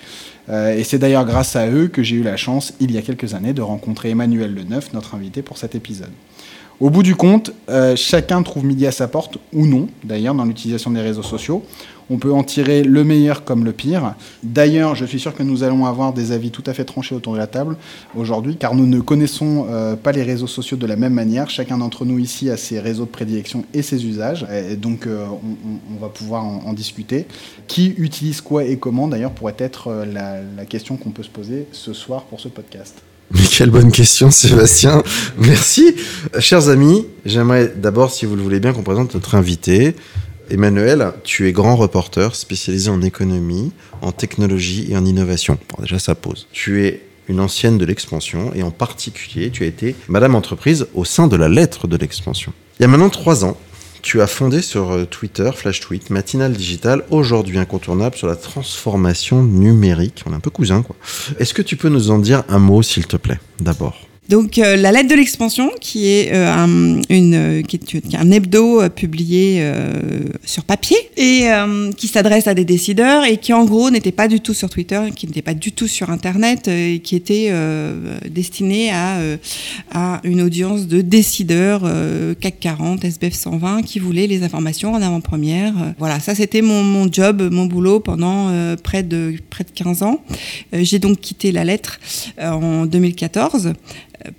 Euh, 0.50 0.76
et 0.76 0.84
c'est 0.84 0.98
d'ailleurs 0.98 1.26
grâce 1.26 1.56
à 1.56 1.68
eux 1.70 1.88
que 1.88 2.04
j'ai 2.04 2.16
eu 2.16 2.24
la 2.24 2.38
chance, 2.38 2.74
il 2.80 2.92
y 2.92 2.98
a 2.98 3.02
quelques 3.02 3.34
années, 3.34 3.54
de 3.54 3.62
rencontrer 3.62 4.10
Emmanuel 4.10 4.54
Leneuf, 4.54 4.94
notre 4.94 5.16
invité 5.16 5.42
pour 5.42 5.58
cet 5.58 5.76
épisode. 5.76 6.12
Au 6.80 6.92
bout 6.92 7.02
du 7.02 7.16
compte, 7.16 7.52
euh, 7.70 7.96
chacun 7.96 8.44
trouve 8.44 8.64
midi 8.64 8.86
à 8.86 8.92
sa 8.92 9.08
porte, 9.08 9.40
ou 9.52 9.66
non, 9.66 9.88
d'ailleurs, 10.04 10.36
dans 10.36 10.46
l'utilisation 10.46 10.92
des 10.92 11.02
réseaux 11.02 11.24
sociaux. 11.24 11.66
On 12.10 12.18
peut 12.18 12.32
en 12.32 12.44
tirer 12.44 12.84
le 12.84 13.04
meilleur 13.04 13.44
comme 13.44 13.66
le 13.66 13.72
pire. 13.72 14.16
D'ailleurs, 14.44 14.96
je 14.96 15.06
suis 15.06 15.20
sûr 15.20 15.36
que 15.36 15.44
nous 15.44 15.64
allons 15.64 15.86
avoir 15.86 16.14
des 16.14 16.32
avis 16.32 16.52
tout 16.52 16.64
à 16.66 16.74
fait 16.74 16.86
tranchés 16.86 17.16
autour 17.16 17.34
de 17.34 17.38
la 17.38 17.48
table 17.48 17.78
aujourd'hui, 18.16 18.56
car 18.58 18.76
nous 18.76 18.88
ne 18.88 19.00
connaissons 19.00 19.68
euh, 19.70 19.96
pas 19.96 20.12
les 20.12 20.24
réseaux 20.24 20.48
sociaux 20.48 20.78
de 20.78 20.86
la 20.86 20.96
même 20.96 21.14
manière. 21.14 21.50
Chacun 21.50 21.78
d'entre 21.78 22.06
nous 22.06 22.20
ici 22.20 22.50
a 22.50 22.58
ses 22.58 22.80
réseaux 22.80 23.06
de 23.06 23.10
prédilection 23.10 23.66
et 23.74 23.82
ses 23.82 24.06
usages. 24.06 24.46
Et 24.52 24.76
donc, 24.76 25.06
euh, 25.06 25.26
on, 25.92 26.00
va 26.00 26.10
pouvoir 26.10 26.44
en, 26.44 26.74
discuter. 26.74 27.26
Qui 27.68 27.94
utilise 27.98 28.42
quoi 28.42 28.64
et 28.64 28.78
comment, 28.78 29.08
d'ailleurs, 29.08 29.32
pourrait 29.32 29.56
être 29.58 29.88
euh, 29.88 30.06
la 30.56 30.66
question 30.66 30.96
qu'on 30.98 31.10
peut 31.12 31.24
se 31.24 31.30
poser 31.30 31.68
ce 31.72 31.94
soir 31.94 32.24
pour 32.24 32.40
ce 32.40 32.48
podcast. 32.48 33.02
Mais 33.32 33.42
quelle 33.42 33.72
bonne 33.72 33.92
question, 33.92 34.32
Sébastien. 34.32 35.04
Merci. 35.38 35.96
Chers 36.40 36.70
amis, 36.70 37.06
j'aimerais 37.26 37.74
d'abord, 37.76 38.12
si 38.12 38.26
vous 38.26 38.36
le 38.36 38.42
voulez 38.42 38.62
bien, 38.62 38.72
qu'on 38.72 38.84
présente 38.84 39.14
notre 39.16 39.36
invité. 39.36 39.96
Emmanuel, 40.50 41.12
tu 41.24 41.48
es 41.48 41.52
grand 41.52 41.76
reporter 41.76 42.36
spécialisé 42.36 42.90
en 42.90 43.02
économie, 43.02 43.72
en 44.02 44.12
technologie 44.12 44.88
et 44.90 44.98
en 44.98 45.06
innovation. 45.06 45.58
Bon, 45.70 45.82
déjà, 45.82 46.00
ça 46.00 46.16
pose. 46.16 46.48
Tu 46.52 46.86
es 46.86 47.02
une 47.28 47.40
ancienne 47.40 47.78
de 47.78 47.86
l'expansion 47.86 48.52
et 48.56 48.64
en 48.64 48.72
particulier, 48.72 49.52
tu 49.52 49.64
as 49.64 49.68
été 49.68 49.96
Madame 50.08 50.36
Entreprise 50.36 50.88
au 50.94 51.06
sein 51.06 51.28
de 51.28 51.36
la 51.36 51.50
lettre 51.50 51.88
de 51.88 51.98
l'expansion. 51.98 52.54
Il 52.80 52.84
y 52.84 52.86
a 52.86 52.88
maintenant 52.88 53.10
trois 53.10 53.44
ans, 53.44 53.58
tu 54.02 54.22
as 54.22 54.28
fondé 54.28 54.62
sur 54.62 54.92
euh, 54.92 55.06
Twitter, 55.06 55.50
Flash 55.54 55.82
Tweet, 55.82 56.10
Matinal 56.10 56.54
Digital, 56.54 57.04
aujourd'hui 57.10 57.58
incontournable 57.58 58.16
sur 58.16 58.28
la 58.28 58.38
transformation 58.38 59.44
numérique. 59.44 60.24
On 60.26 60.32
est 60.32 60.36
un 60.36 60.40
peu 60.40 60.52
cousins, 60.52 60.82
quoi. 60.82 60.96
Est-ce 61.40 61.54
que 61.54 61.62
tu 61.62 61.76
peux 61.76 61.90
nous 61.90 62.10
en 62.10 62.20
dire 62.20 62.44
un 62.48 62.60
mot, 62.60 62.82
s'il 62.82 63.06
te 63.06 63.18
plaît, 63.18 63.40
d'abord? 63.60 64.07
Donc 64.30 64.58
euh, 64.58 64.76
la 64.76 64.92
lettre 64.92 65.10
de 65.10 65.16
l'expansion, 65.16 65.72
qui 65.80 66.08
est 66.08 66.34
euh, 66.34 66.52
un, 66.52 67.02
une, 67.10 67.34
euh, 67.34 67.62
qui 67.62 67.78
est, 67.78 68.16
un 68.16 68.30
hebdo 68.32 68.90
publié 68.90 69.64
sur 70.44 70.64
papier 70.64 70.98
et 71.18 71.48
qui 71.98 72.08
s'adresse 72.08 72.48
à 72.48 72.54
des 72.54 72.66
décideurs 72.66 73.24
et 73.26 73.38
qui 73.38 73.54
en 73.54 73.66
gros 73.66 73.90
n'était 73.90 74.12
pas 74.12 74.28
du 74.28 74.40
tout 74.40 74.54
sur 74.54 74.70
Twitter, 74.70 75.02
qui 75.16 75.28
n'était 75.28 75.42
pas 75.42 75.54
du 75.54 75.72
tout 75.72 75.88
sur 75.88 76.10
Internet, 76.10 76.68
et 76.68 77.00
qui 77.00 77.16
était 77.16 77.52
destiné 78.30 78.92
à, 78.92 79.20
à 79.94 80.22
une 80.24 80.42
audience 80.42 80.88
de 80.88 81.02
décideurs 81.02 81.82
CAC 82.40 82.60
40, 82.60 83.04
SBF 83.04 83.34
120, 83.34 83.82
qui 83.84 84.00
voulaient 84.00 84.28
les 84.28 84.44
informations 84.44 84.94
en 84.94 85.02
avant-première. 85.02 85.74
Voilà, 85.98 86.20
ça 86.20 86.36
c'était 86.36 86.62
mon, 86.62 86.84
mon, 86.84 87.12
job, 87.12 87.50
mon 87.52 87.66
boulot 87.66 88.00
pendant 88.00 88.52
près 88.84 89.04
de 89.04 89.36
près 89.50 89.64
de 89.64 89.72
15 89.72 90.04
ans. 90.04 90.22
J'ai 90.74 91.00
donc 91.00 91.20
quitté 91.20 91.52
la 91.52 91.64
lettre 91.64 92.00
en 92.42 92.86
2014 92.86 93.74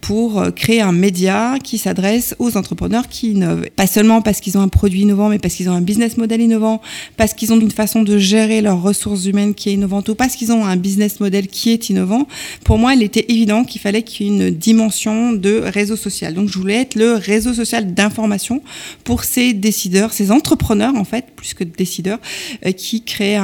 pour 0.00 0.40
euh, 0.40 0.50
créer 0.50 0.80
un 0.80 0.92
média 0.92 1.54
qui 1.62 1.78
s'adresse 1.78 2.34
aux 2.38 2.56
entrepreneurs 2.56 3.08
qui 3.08 3.32
innovent. 3.32 3.66
Pas 3.76 3.86
seulement 3.86 4.22
parce 4.22 4.40
qu'ils 4.40 4.58
ont 4.58 4.60
un 4.60 4.68
produit 4.68 5.02
innovant, 5.02 5.28
mais 5.28 5.38
parce 5.38 5.54
qu'ils 5.54 5.68
ont 5.68 5.72
un 5.72 5.80
business 5.80 6.16
model 6.16 6.40
innovant, 6.40 6.80
parce 7.16 7.32
qu'ils 7.32 7.52
ont 7.52 7.60
une 7.60 7.70
façon 7.70 8.02
de 8.02 8.18
gérer 8.18 8.60
leurs 8.60 8.82
ressources 8.82 9.26
humaines 9.26 9.54
qui 9.54 9.70
est 9.70 9.74
innovante, 9.74 10.08
ou 10.08 10.14
parce 10.14 10.34
qu'ils 10.34 10.52
ont 10.52 10.64
un 10.64 10.76
business 10.76 11.20
model 11.20 11.46
qui 11.46 11.70
est 11.70 11.90
innovant. 11.90 12.26
Pour 12.64 12.78
moi, 12.78 12.94
il 12.94 13.02
était 13.02 13.26
évident 13.28 13.64
qu'il 13.64 13.80
fallait 13.80 14.02
qu'il 14.02 14.26
y 14.26 14.30
ait 14.30 14.32
une 14.32 14.50
dimension 14.50 15.32
de 15.32 15.62
réseau 15.64 15.96
social. 15.96 16.34
Donc, 16.34 16.48
je 16.48 16.58
voulais 16.58 16.80
être 16.80 16.94
le 16.94 17.14
réseau 17.14 17.54
social 17.54 17.94
d'information 17.94 18.62
pour 19.04 19.24
ces 19.24 19.54
décideurs, 19.54 20.12
ces 20.12 20.32
entrepreneurs, 20.32 20.96
en 20.96 21.04
fait, 21.04 21.26
plus 21.36 21.54
que 21.54 21.64
décideurs, 21.64 22.18
euh, 22.66 22.72
qui 22.72 23.02
créent 23.02 23.38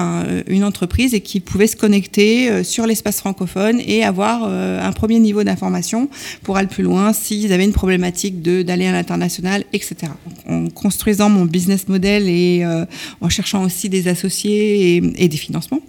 une 0.49 0.65
entreprise 0.65 1.15
et 1.15 1.21
qui 1.21 1.41
pouvaient 1.41 1.67
se 1.67 1.77
connecter 1.77 2.51
euh, 2.51 2.65
sur 2.65 2.87
l'espace 2.87 3.19
francophone 3.19 3.81
et 3.87 4.03
avoir 4.05 4.45
un 4.45 4.93
premier 4.93 5.19
niveau 5.19 5.45
d'information 5.45 6.09
pour 6.43 6.57
aller 6.57 6.69
plus 6.69 6.85
loin 6.85 7.13
s'ils 7.13 7.53
avaient 7.53 7.65
une 7.65 7.73
problématique 7.73 8.43
d'aller 8.43 8.87
à 8.87 8.93
l'international, 8.93 9.65
etc. 9.73 10.13
En 10.49 10.69
construisant 10.69 11.29
mon 11.29 11.45
business 11.45 11.89
model 11.89 12.29
et 12.29 12.63
euh, 12.65 12.85
en 13.21 13.29
cherchant 13.29 13.65
aussi 13.65 13.89
des 13.89 14.09
associés 14.09 15.03
et, 15.17 15.29
des 15.29 15.37
financements, 15.37 15.81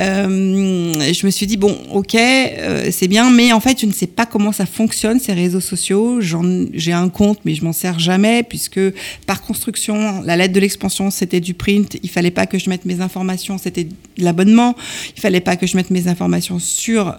euh, 0.00 1.12
je 1.12 1.26
me 1.26 1.30
suis 1.30 1.46
dit, 1.46 1.56
bon, 1.56 1.76
ok, 1.92 2.14
euh, 2.14 2.88
c'est 2.90 3.08
bien, 3.08 3.30
mais 3.30 3.52
en 3.52 3.60
fait, 3.60 3.80
je 3.80 3.86
ne 3.86 3.92
sais 3.92 4.06
pas 4.06 4.26
comment 4.26 4.52
ça 4.52 4.66
fonctionne, 4.66 5.20
ces 5.20 5.32
réseaux 5.32 5.60
sociaux. 5.60 6.20
J'ai 6.20 6.92
un 6.92 7.08
compte, 7.08 7.40
mais 7.44 7.54
je 7.54 7.64
m'en 7.64 7.72
sers 7.72 7.98
jamais, 7.98 8.42
puisque 8.42 8.80
par 9.26 9.42
construction, 9.42 10.22
la 10.22 10.36
lettre 10.36 10.54
de 10.54 10.60
l'expansion, 10.60 11.10
c'était 11.10 11.40
du 11.40 11.54
print. 11.54 11.96
Il 12.02 12.10
fallait 12.10 12.30
pas 12.30 12.46
que 12.46 12.58
je 12.58 12.68
mette 12.70 12.84
mes 12.84 13.00
informations, 13.00 13.58
c'était 13.58 13.88
l'abonnement. 14.18 14.74
Il 15.16 15.20
fallait 15.20 15.40
pas 15.40 15.56
que 15.56 15.66
je 15.66 15.76
mette 15.76 15.90
mes 15.90 16.08
informations 16.08 16.58
sur, 16.58 17.16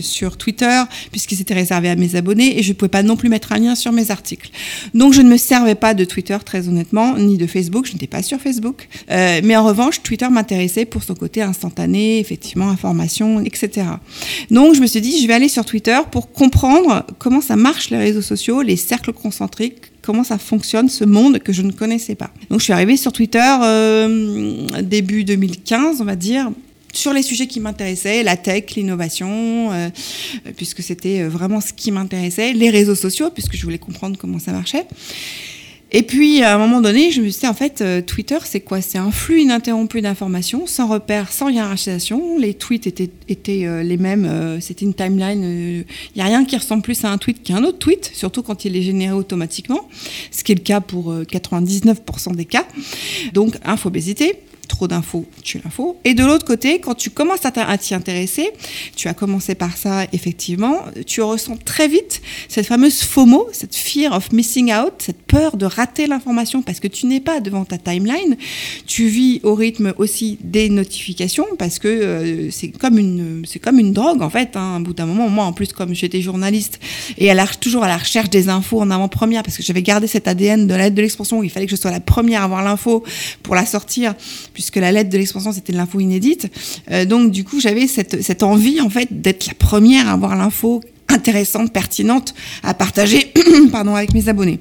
sur 0.00 0.36
Twitter, 0.36 0.82
puisque 1.10 1.32
c'était 1.32 1.54
réservé 1.54 1.75
à 1.76 1.96
mes 1.96 2.16
abonnés 2.16 2.58
et 2.58 2.62
je 2.62 2.70
ne 2.70 2.74
pouvais 2.74 2.88
pas 2.88 3.02
non 3.02 3.16
plus 3.16 3.28
mettre 3.28 3.52
un 3.52 3.58
lien 3.58 3.74
sur 3.74 3.92
mes 3.92 4.10
articles. 4.10 4.50
Donc 4.94 5.12
je 5.12 5.22
ne 5.22 5.28
me 5.28 5.36
servais 5.36 5.74
pas 5.74 5.94
de 5.94 6.04
Twitter 6.04 6.36
très 6.44 6.68
honnêtement, 6.68 7.16
ni 7.16 7.36
de 7.36 7.46
Facebook, 7.46 7.86
je 7.86 7.92
n'étais 7.92 8.06
pas 8.06 8.22
sur 8.22 8.40
Facebook. 8.40 8.88
Euh, 9.10 9.40
mais 9.44 9.56
en 9.56 9.64
revanche, 9.64 10.02
Twitter 10.02 10.28
m'intéressait 10.28 10.84
pour 10.84 11.02
son 11.02 11.14
côté 11.14 11.42
instantané, 11.42 12.18
effectivement, 12.18 12.68
information, 12.68 13.40
etc. 13.40 13.86
Donc 14.50 14.74
je 14.74 14.80
me 14.80 14.86
suis 14.86 15.00
dit, 15.00 15.20
je 15.20 15.26
vais 15.26 15.34
aller 15.34 15.48
sur 15.48 15.64
Twitter 15.64 15.98
pour 16.10 16.32
comprendre 16.32 17.04
comment 17.18 17.40
ça 17.40 17.56
marche 17.56 17.90
les 17.90 17.98
réseaux 17.98 18.22
sociaux, 18.22 18.62
les 18.62 18.76
cercles 18.76 19.12
concentriques, 19.12 19.92
comment 20.02 20.24
ça 20.24 20.38
fonctionne 20.38 20.88
ce 20.88 21.04
monde 21.04 21.38
que 21.38 21.52
je 21.52 21.62
ne 21.62 21.72
connaissais 21.72 22.14
pas. 22.14 22.30
Donc 22.50 22.60
je 22.60 22.64
suis 22.64 22.72
arrivée 22.72 22.96
sur 22.96 23.12
Twitter 23.12 23.56
euh, 23.62 24.82
début 24.82 25.24
2015, 25.24 26.00
on 26.00 26.04
va 26.04 26.16
dire, 26.16 26.50
sur 26.96 27.12
les 27.12 27.22
sujets 27.22 27.46
qui 27.46 27.60
m'intéressaient, 27.60 28.22
la 28.22 28.36
tech, 28.36 28.74
l'innovation, 28.74 29.72
euh, 29.72 29.90
puisque 30.56 30.82
c'était 30.82 31.22
euh, 31.22 31.28
vraiment 31.28 31.60
ce 31.60 31.72
qui 31.72 31.92
m'intéressait, 31.92 32.52
les 32.52 32.70
réseaux 32.70 32.94
sociaux, 32.94 33.30
puisque 33.30 33.56
je 33.56 33.62
voulais 33.62 33.78
comprendre 33.78 34.16
comment 34.18 34.38
ça 34.38 34.52
marchait. 34.52 34.86
Et 35.92 36.02
puis, 36.02 36.42
à 36.42 36.52
un 36.56 36.58
moment 36.58 36.80
donné, 36.80 37.12
je 37.12 37.20
me 37.20 37.28
suis 37.28 37.40
dit, 37.40 37.46
en 37.46 37.54
fait, 37.54 37.80
euh, 37.80 38.02
Twitter, 38.02 38.38
c'est 38.44 38.60
quoi? 38.60 38.80
C'est 38.80 38.98
un 38.98 39.12
flux 39.12 39.42
ininterrompu 39.42 40.00
d'informations, 40.00 40.66
sans 40.66 40.88
repère, 40.88 41.30
sans 41.30 41.48
hiérarchisation. 41.48 42.38
Les 42.38 42.54
tweets 42.54 42.88
étaient, 42.88 43.10
étaient 43.28 43.84
les 43.84 43.96
mêmes, 43.96 44.58
c'était 44.60 44.84
une 44.84 44.94
timeline. 44.94 45.44
Il 45.44 45.84
n'y 46.16 46.22
a 46.22 46.24
rien 46.24 46.44
qui 46.44 46.56
ressemble 46.56 46.82
plus 46.82 47.04
à 47.04 47.12
un 47.12 47.18
tweet 47.18 47.42
qu'un 47.42 47.62
autre 47.62 47.78
tweet, 47.78 48.10
surtout 48.12 48.42
quand 48.42 48.64
il 48.64 48.76
est 48.76 48.82
généré 48.82 49.12
automatiquement, 49.12 49.88
ce 50.32 50.42
qui 50.42 50.52
est 50.52 50.56
le 50.56 50.62
cas 50.62 50.80
pour 50.80 51.14
99% 51.14 52.34
des 52.34 52.46
cas. 52.46 52.66
Donc, 53.32 53.54
infobésité 53.64 54.40
trop 54.66 54.88
d'infos, 54.88 55.26
tu 55.42 55.60
l'info. 55.62 55.98
Et 56.04 56.14
de 56.14 56.24
l'autre 56.24 56.44
côté, 56.44 56.80
quand 56.80 56.94
tu 56.94 57.10
commences 57.10 57.44
à 57.44 57.78
t'y 57.78 57.94
intéresser, 57.94 58.50
tu 58.94 59.08
as 59.08 59.14
commencé 59.14 59.54
par 59.54 59.76
ça 59.76 60.04
effectivement, 60.12 60.84
tu 61.06 61.22
ressens 61.22 61.56
très 61.64 61.88
vite 61.88 62.22
cette 62.48 62.66
fameuse 62.66 63.02
FOMO, 63.02 63.48
cette 63.52 63.74
fear 63.74 64.12
of 64.12 64.32
missing 64.32 64.72
out, 64.72 64.94
cette 64.98 65.22
peur 65.22 65.56
de 65.56 65.66
rater 65.66 66.06
l'information 66.06 66.62
parce 66.62 66.80
que 66.80 66.88
tu 66.88 67.06
n'es 67.06 67.20
pas 67.20 67.40
devant 67.40 67.64
ta 67.64 67.78
timeline. 67.78 68.36
Tu 68.86 69.08
vis 69.08 69.40
au 69.42 69.54
rythme 69.54 69.94
aussi 69.98 70.38
des 70.42 70.68
notifications 70.68 71.46
parce 71.58 71.78
que 71.78 71.88
euh, 71.88 72.50
c'est 72.50 72.68
comme 72.68 72.98
une 72.98 73.44
comme 73.62 73.78
une 73.78 73.92
drogue 73.92 74.22
en 74.22 74.30
fait. 74.30 74.56
Hein, 74.56 74.76
un 74.76 74.80
bout 74.80 74.94
d'un 74.94 75.06
moment, 75.06 75.28
moi 75.28 75.44
en 75.44 75.52
plus 75.52 75.72
comme 75.72 75.94
j'étais 75.94 76.20
journaliste 76.20 76.80
et 77.18 77.30
à 77.30 77.34
la, 77.34 77.46
toujours 77.46 77.84
à 77.84 77.88
la 77.88 77.96
recherche 77.96 78.30
des 78.30 78.48
infos 78.48 78.80
en 78.80 78.90
avant-première 78.90 79.42
parce 79.42 79.56
que 79.56 79.62
j'avais 79.62 79.82
gardé 79.82 80.06
cet 80.06 80.28
ADN 80.28 80.66
de 80.66 80.74
l'aide 80.74 80.94
de 80.94 81.02
l'expansion 81.02 81.42
il 81.42 81.50
fallait 81.50 81.66
que 81.66 81.70
je 81.70 81.80
sois 81.80 81.90
la 81.90 82.00
première 82.00 82.42
à 82.42 82.44
avoir 82.44 82.62
l'info 82.62 83.04
pour 83.42 83.54
la 83.54 83.66
sortir 83.66 84.14
puisque 84.56 84.76
la 84.76 84.90
lettre 84.90 85.10
de 85.10 85.18
l'expansion, 85.18 85.52
c'était 85.52 85.74
de 85.74 85.76
l'info 85.76 86.00
inédite. 86.00 86.50
Euh, 86.90 87.04
donc, 87.04 87.30
du 87.30 87.44
coup, 87.44 87.60
j'avais 87.60 87.86
cette, 87.86 88.22
cette 88.22 88.42
envie, 88.42 88.80
en 88.80 88.88
fait, 88.88 89.20
d'être 89.20 89.46
la 89.46 89.52
première 89.52 90.08
à 90.08 90.12
avoir 90.12 90.34
l'info 90.34 90.80
intéressante, 91.08 91.74
pertinente 91.74 92.34
à 92.62 92.72
partager 92.72 93.34
pardon, 93.70 93.94
avec 93.94 94.14
mes 94.14 94.30
abonnés. 94.30 94.58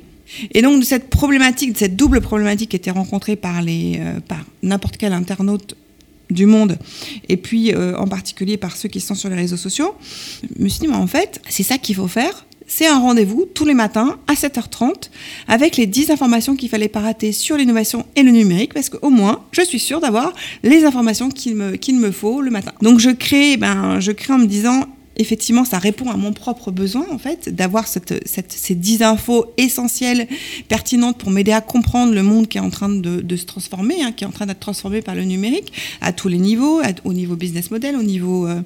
Et 0.53 0.61
donc, 0.61 0.83
cette 0.83 1.09
problématique, 1.09 1.77
cette 1.77 1.95
double 1.95 2.19
problématique 2.19 2.71
qui 2.71 2.75
était 2.75 2.91
rencontrée 2.91 3.37
par, 3.37 3.61
les, 3.61 3.95
euh, 3.99 4.19
par 4.19 4.43
n'importe 4.63 4.97
quel 4.97 5.13
internaute 5.13 5.77
du 6.29 6.45
monde, 6.45 6.77
et 7.29 7.37
puis 7.37 7.73
euh, 7.73 7.95
en 7.97 8.07
particulier 8.07 8.57
par 8.57 8.75
ceux 8.75 8.89
qui 8.89 8.99
sont 8.99 9.15
sur 9.15 9.29
les 9.29 9.35
réseaux 9.37 9.55
sociaux, 9.55 9.95
je 10.41 10.61
me 10.61 10.67
suis 10.67 10.81
dit, 10.81 10.87
en 10.89 11.07
fait, 11.07 11.39
c'est 11.47 11.63
ça 11.63 11.77
qu'il 11.77 11.95
faut 11.95 12.09
faire, 12.09 12.44
c'est 12.67 12.87
un 12.87 12.99
rendez-vous 12.99 13.45
tous 13.53 13.65
les 13.65 13.73
matins 13.73 14.17
à 14.27 14.33
7h30 14.33 15.09
avec 15.47 15.77
les 15.77 15.85
10 15.85 16.11
informations 16.11 16.55
qu'il 16.55 16.69
fallait 16.69 16.87
pas 16.87 17.01
rater 17.01 17.31
sur 17.31 17.57
l'innovation 17.57 18.05
et 18.15 18.23
le 18.23 18.31
numérique 18.31 18.73
parce 18.73 18.89
qu'au 18.89 19.09
moins, 19.09 19.41
je 19.51 19.61
suis 19.61 19.79
sûre 19.79 19.99
d'avoir 19.99 20.33
les 20.63 20.85
informations 20.85 21.29
qu'il 21.29 21.55
me, 21.55 21.75
qu'il 21.75 21.99
me 21.99 22.11
faut 22.11 22.41
le 22.41 22.51
matin. 22.51 22.71
Donc 22.81 22.99
je 22.99 23.11
crée, 23.11 23.57
ben, 23.57 23.99
je 23.99 24.11
crée 24.11 24.33
en 24.33 24.39
me 24.39 24.47
disant 24.47 24.85
effectivement, 25.17 25.65
ça 25.65 25.79
répond 25.79 26.09
à 26.09 26.17
mon 26.17 26.33
propre 26.33 26.71
besoin, 26.71 27.05
en 27.11 27.17
fait, 27.17 27.53
d'avoir 27.53 27.85
ces 27.87 28.75
10 28.75 29.03
infos 29.03 29.45
essentielles, 29.57 30.27
pertinentes 30.67 31.17
pour 31.17 31.31
m'aider 31.31 31.51
à 31.51 31.61
comprendre 31.61 32.13
le 32.13 32.23
monde 32.23 32.47
qui 32.47 32.57
est 32.57 32.61
en 32.61 32.69
train 32.69 32.89
de, 32.89 33.35
se 33.35 33.45
transformer, 33.45 34.01
hein, 34.01 34.11
qui 34.11 34.23
est 34.23 34.27
en 34.27 34.31
train 34.31 34.45
d'être 34.45 34.59
transformé 34.59 35.01
par 35.01 35.15
le 35.15 35.23
numérique, 35.23 35.73
à 36.01 36.11
tous 36.11 36.27
les 36.27 36.37
niveaux, 36.37 36.81
au 37.03 37.13
niveau 37.13 37.35
business 37.35 37.71
model, 37.71 37.95
au 37.95 38.03
niveau, 38.03 38.47
euh, 38.47 38.61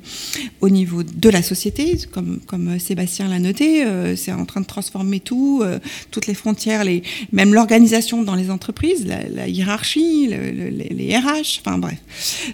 au 0.62 0.70
niveau 0.70 1.04
de 1.04 1.30
la 1.30 1.42
société, 1.42 1.98
comme, 2.12 2.40
comme 2.46 2.80
Sébastien 2.80 3.28
l'a 3.28 3.40
noté, 3.40 3.84
euh, 3.86 4.16
c'est 4.16 4.32
en 4.32 4.46
train 4.46 4.62
de 4.62 4.66
transformer 4.66 5.20
tout, 5.20 5.62
euh, 5.64 5.80
toutes 6.12 6.28
les 6.28 6.34
frontières, 6.34 6.84
même 7.32 7.54
l'organisation 7.54 8.24
dans 8.24 8.36
les 8.36 8.50
entreprises, 8.50 9.06
la, 9.06 9.48
hiérarchie, 9.48 10.28
le, 10.28 10.70
les, 10.70 10.90
les, 10.90 11.18
RH, 11.18 11.62
enfin 11.64 11.78
bref. 11.78 11.98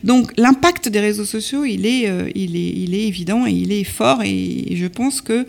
Donc 0.03 0.31
l'impact 0.37 0.89
des 0.89 0.99
réseaux 0.99 1.25
sociaux, 1.25 1.63
il 1.65 1.85
est, 1.85 2.09
il 2.35 2.55
est, 2.55 2.73
il 2.75 2.93
est 2.93 3.07
évident 3.07 3.45
et 3.45 3.51
il 3.51 3.71
est 3.71 3.84
fort 3.85 4.21
et 4.23 4.75
je 4.75 4.85
pense 4.87 5.21
que 5.21 5.47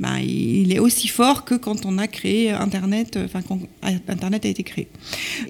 bah, 0.00 0.20
il 0.20 0.72
est 0.72 0.78
aussi 0.78 1.08
fort 1.08 1.44
que 1.44 1.54
quand 1.54 1.84
on 1.84 1.98
a 1.98 2.06
créé 2.06 2.50
Internet, 2.50 3.18
enfin 3.24 3.42
quand 3.42 3.60
Internet 3.82 4.44
a 4.44 4.48
été 4.48 4.62
créé. 4.62 4.88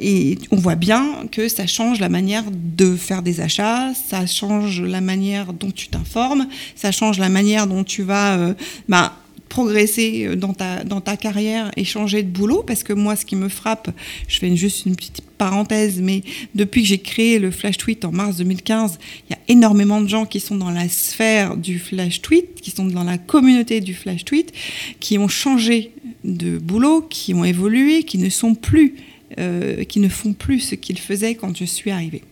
Et 0.00 0.38
on 0.50 0.56
voit 0.56 0.74
bien 0.74 1.26
que 1.30 1.48
ça 1.48 1.66
change 1.66 2.00
la 2.00 2.08
manière 2.08 2.44
de 2.50 2.96
faire 2.96 3.22
des 3.22 3.40
achats, 3.40 3.92
ça 3.94 4.26
change 4.26 4.80
la 4.80 5.00
manière 5.00 5.52
dont 5.52 5.70
tu 5.70 5.88
t'informes, 5.88 6.46
ça 6.76 6.92
change 6.92 7.18
la 7.18 7.28
manière 7.28 7.66
dont 7.66 7.84
tu 7.84 8.02
vas 8.02 8.38
euh, 8.38 8.54
bah, 8.88 9.14
progresser 9.48 10.26
euh, 10.26 10.36
dans 10.36 10.52
ta, 10.52 10.84
dans 10.84 11.00
ta 11.00 11.16
carrière 11.16 11.70
et 11.76 11.84
changer 11.84 12.22
de 12.22 12.28
boulot 12.28 12.62
Parce 12.66 12.82
que 12.82 12.92
moi, 12.92 13.16
ce 13.16 13.24
qui 13.24 13.36
me 13.36 13.48
frappe, 13.48 13.90
je 14.28 14.38
fais 14.38 14.54
juste 14.56 14.86
une 14.86 14.96
petite 14.96 15.22
parenthèse, 15.38 16.00
mais 16.00 16.22
depuis 16.54 16.82
que 16.82 16.88
j'ai 16.88 16.98
créé 16.98 17.38
le 17.38 17.50
Flash 17.50 17.78
Tweet 17.78 18.04
en 18.04 18.12
mars 18.12 18.36
2015, 18.36 18.98
il 19.28 19.32
y 19.32 19.34
a 19.34 19.38
énormément 19.48 20.00
de 20.00 20.08
gens 20.08 20.26
qui 20.26 20.40
sont 20.40 20.56
dans 20.56 20.70
la 20.70 20.88
sphère 20.88 21.56
du 21.56 21.78
Flash 21.78 22.20
Tweet, 22.22 22.60
qui 22.60 22.70
sont 22.70 22.84
dans 22.84 23.04
la 23.04 23.18
communauté 23.18 23.80
du 23.80 23.94
Flash 23.94 24.24
Tweet, 24.24 24.52
qui 25.00 25.18
ont 25.18 25.28
changé 25.28 25.92
de 26.24 26.58
boulot, 26.58 27.02
qui 27.02 27.34
ont 27.34 27.44
évolué, 27.44 28.02
qui 28.02 28.18
ne 28.18 28.28
sont 28.28 28.54
plus, 28.54 28.96
euh, 29.38 29.84
qui 29.84 30.00
ne 30.00 30.08
font 30.08 30.32
plus 30.32 30.60
ce 30.60 30.74
qu'ils 30.74 30.98
faisaient 30.98 31.36
quand 31.36 31.56
je 31.56 31.64
suis 31.64 31.90
arrivée. 31.90 32.22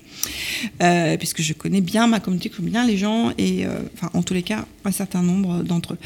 Euh, 0.83 1.16
puisque 1.16 1.42
je 1.42 1.52
connais 1.52 1.80
bien 1.80 2.06
ma 2.06 2.21
communauté, 2.21 2.50
je 2.50 2.56
connais 2.56 2.71
bien 2.71 2.87
les 2.87 2.97
gens 2.97 3.33
et, 3.38 3.66
euh, 3.66 3.78
en 4.12 4.23
tous 4.23 4.35
les 4.35 4.42
cas, 4.42 4.64
un 4.85 4.92
certain 4.92 5.23
nombre 5.23 5.62
d'entre 5.62 5.95
eux. 5.95 5.99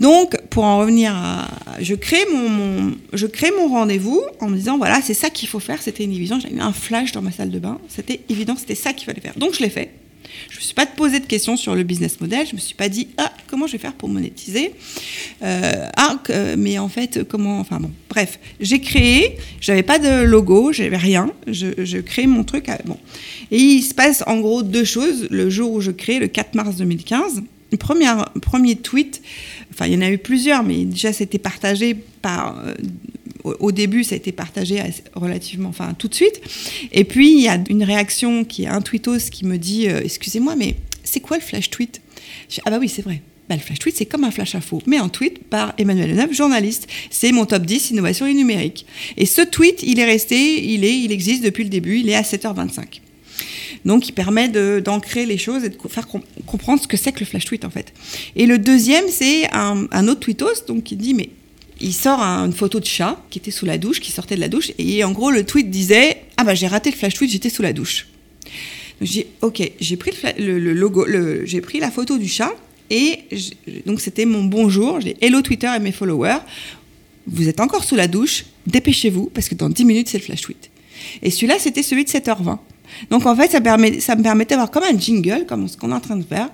Donc, 0.00 0.36
pour 0.50 0.64
en 0.64 0.78
revenir 0.78 1.14
à, 1.14 1.48
je 1.80 1.94
crée 1.94 2.24
mon, 2.32 2.94
je 3.12 3.26
crée 3.26 3.50
mon 3.58 3.68
rendez-vous 3.68 4.22
en 4.40 4.48
me 4.48 4.56
disant 4.56 4.78
voilà, 4.78 5.00
c'est 5.02 5.14
ça 5.14 5.30
qu'il 5.30 5.48
faut 5.48 5.60
faire. 5.60 5.82
C'était 5.82 6.04
une 6.04 6.12
évidence. 6.12 6.42
J'ai 6.42 6.54
eu 6.54 6.60
un 6.60 6.72
flash 6.72 7.12
dans 7.12 7.22
ma 7.22 7.32
salle 7.32 7.50
de 7.50 7.58
bain. 7.58 7.78
C'était 7.88 8.20
évident, 8.28 8.56
c'était 8.56 8.74
ça 8.74 8.92
qu'il 8.92 9.06
fallait 9.06 9.20
faire. 9.20 9.34
Donc, 9.36 9.54
je 9.54 9.60
l'ai 9.60 9.70
fait. 9.70 9.90
Je 10.48 10.56
ne 10.56 10.60
me 10.60 10.64
suis 10.64 10.74
pas 10.74 10.86
posé 10.86 11.20
de 11.20 11.26
questions 11.26 11.56
sur 11.56 11.74
le 11.74 11.82
business 11.82 12.20
model. 12.20 12.46
Je 12.46 12.52
ne 12.52 12.56
me 12.56 12.60
suis 12.60 12.74
pas 12.74 12.88
dit 12.88 13.08
ah 13.18 13.32
comment 13.48 13.66
je 13.66 13.72
vais 13.72 13.78
faire 13.78 13.94
pour 13.94 14.08
monétiser. 14.08 14.72
Euh, 15.42 15.88
ah 15.96 16.18
mais 16.56 16.78
en 16.78 16.88
fait 16.88 17.24
comment 17.28 17.58
enfin 17.60 17.78
bon 17.80 17.90
bref 18.08 18.38
j'ai 18.60 18.80
créé. 18.80 19.36
J'avais 19.60 19.82
pas 19.82 19.98
de 19.98 20.22
logo, 20.24 20.72
j'avais 20.72 20.96
rien. 20.96 21.30
Je, 21.46 21.68
je 21.84 21.98
crée 21.98 22.26
mon 22.26 22.44
truc. 22.44 22.66
bon 22.84 22.98
et 23.50 23.58
il 23.58 23.82
se 23.82 23.94
passe 23.94 24.22
en 24.26 24.38
gros 24.40 24.62
deux 24.62 24.84
choses 24.84 25.28
le 25.30 25.50
jour 25.50 25.72
où 25.72 25.80
je 25.80 25.90
crée 25.90 26.18
le 26.18 26.28
4 26.28 26.54
mars 26.54 26.76
2015. 26.76 27.42
Le 27.72 27.78
premier, 27.78 28.06
premier 28.42 28.76
tweet, 28.76 29.20
enfin 29.72 29.86
il 29.86 29.94
y 29.94 29.96
en 29.96 30.00
a 30.02 30.10
eu 30.10 30.18
plusieurs, 30.18 30.62
mais 30.62 30.84
déjà 30.84 31.12
c'était 31.12 31.38
partagé 31.38 31.96
par 32.22 32.58
euh, 32.58 32.74
au 33.60 33.72
début, 33.72 34.04
ça 34.04 34.14
a 34.14 34.18
été 34.18 34.32
partagé 34.32 34.82
relativement, 35.14 35.68
enfin 35.68 35.94
tout 35.94 36.08
de 36.08 36.14
suite. 36.14 36.40
Et 36.92 37.04
puis, 37.04 37.32
il 37.32 37.40
y 37.40 37.48
a 37.48 37.62
une 37.68 37.84
réaction 37.84 38.44
qui 38.44 38.64
est 38.64 38.68
un 38.68 38.80
tweetos 38.80 39.30
qui 39.30 39.44
me 39.44 39.58
dit 39.58 39.88
euh, 39.88 40.00
Excusez-moi, 40.02 40.56
mais 40.56 40.76
c'est 41.04 41.20
quoi 41.20 41.36
le 41.36 41.42
flash 41.42 41.70
tweet? 41.70 42.00
Ah, 42.64 42.70
bah 42.70 42.78
oui, 42.80 42.88
c'est 42.88 43.02
vrai. 43.02 43.20
Bah, 43.48 43.54
le 43.54 43.60
flash 43.60 43.78
tweet, 43.78 43.96
c'est 43.96 44.06
comme 44.06 44.24
un 44.24 44.30
flash 44.30 44.54
info, 44.56 44.82
mais 44.86 44.96
un 44.96 45.08
tweet 45.08 45.44
par 45.44 45.72
Emmanuel 45.78 46.10
Leneuve, 46.10 46.32
journaliste. 46.32 46.88
C'est 47.10 47.30
mon 47.30 47.46
top 47.46 47.64
10 47.64 47.90
innovation 47.90 48.26
et 48.26 48.34
numérique. 48.34 48.86
Et 49.16 49.26
ce 49.26 49.42
tweet, 49.42 49.82
il 49.84 50.00
est 50.00 50.04
resté, 50.04 50.64
il, 50.64 50.84
est, 50.84 50.98
il 50.98 51.12
existe 51.12 51.44
depuis 51.44 51.62
le 51.62 51.70
début, 51.70 51.98
il 51.98 52.08
est 52.08 52.16
à 52.16 52.22
7h25. 52.22 53.00
Donc, 53.84 54.08
il 54.08 54.12
permet 54.12 54.48
d'ancrer 54.80 55.26
les 55.26 55.38
choses 55.38 55.62
et 55.62 55.68
de 55.68 55.76
faire 55.88 56.08
comprendre 56.46 56.82
ce 56.82 56.88
que 56.88 56.96
c'est 56.96 57.12
que 57.12 57.20
le 57.20 57.26
flash 57.26 57.44
tweet, 57.44 57.64
en 57.64 57.70
fait. 57.70 57.92
Et 58.34 58.46
le 58.46 58.58
deuxième, 58.58 59.04
c'est 59.08 59.48
un, 59.52 59.86
un, 59.92 60.08
autre 60.08 60.20
tweetos 60.20 60.66
donc, 60.66 60.82
qui 60.82 60.96
dit 60.96 61.14
Mais 61.14 61.30
il 61.80 61.92
sort 61.92 62.20
une 62.20 62.52
photo 62.52 62.80
de 62.80 62.86
chat 62.86 63.22
qui 63.30 63.38
était 63.38 63.50
sous 63.50 63.66
la 63.66 63.78
douche, 63.78 64.00
qui 64.00 64.12
sortait 64.12 64.36
de 64.36 64.40
la 64.40 64.48
douche, 64.48 64.72
et 64.78 65.04
en 65.04 65.12
gros 65.12 65.30
le 65.30 65.44
tweet 65.44 65.70
disait 65.70 66.22
ah 66.36 66.44
bah 66.44 66.54
j'ai 66.54 66.66
raté 66.66 66.90
le 66.90 66.96
flash 66.96 67.14
tweet, 67.14 67.30
j'étais 67.30 67.50
sous 67.50 67.62
la 67.62 67.72
douche. 67.72 68.08
Donc 69.00 69.08
j'ai 69.08 69.26
ok, 69.42 69.72
j'ai 69.78 69.96
pris 69.96 70.12
le, 70.38 70.58
logo, 70.72 71.06
j'ai 71.44 71.60
pris 71.60 71.80
la 71.80 71.90
photo 71.90 72.18
du 72.18 72.28
chat 72.28 72.52
et 72.90 73.24
donc 73.84 74.00
c'était 74.00 74.24
mon 74.24 74.44
bonjour, 74.44 75.00
j'ai 75.00 75.16
hello 75.20 75.42
Twitter 75.42 75.70
et 75.74 75.78
mes 75.78 75.92
followers, 75.92 76.38
vous 77.26 77.48
êtes 77.48 77.60
encore 77.60 77.84
sous 77.84 77.96
la 77.96 78.08
douche, 78.08 78.44
dépêchez-vous 78.66 79.30
parce 79.34 79.48
que 79.48 79.54
dans 79.54 79.68
10 79.68 79.84
minutes 79.84 80.08
c'est 80.08 80.18
le 80.18 80.24
flash 80.24 80.42
tweet. 80.42 80.70
Et 81.22 81.30
celui-là 81.30 81.56
c'était 81.58 81.82
celui 81.82 82.04
de 82.04 82.10
7h20. 82.10 82.58
Donc 83.10 83.26
en 83.26 83.34
fait, 83.36 83.50
ça, 83.50 83.60
permet, 83.60 84.00
ça 84.00 84.16
me 84.16 84.22
permettait 84.22 84.54
d'avoir 84.54 84.70
comme 84.70 84.84
un 84.84 84.98
jingle, 84.98 85.46
comme 85.46 85.68
ce 85.68 85.76
qu'on 85.76 85.90
est 85.90 85.94
en 85.94 86.00
train 86.00 86.16
de 86.16 86.24
faire, 86.24 86.48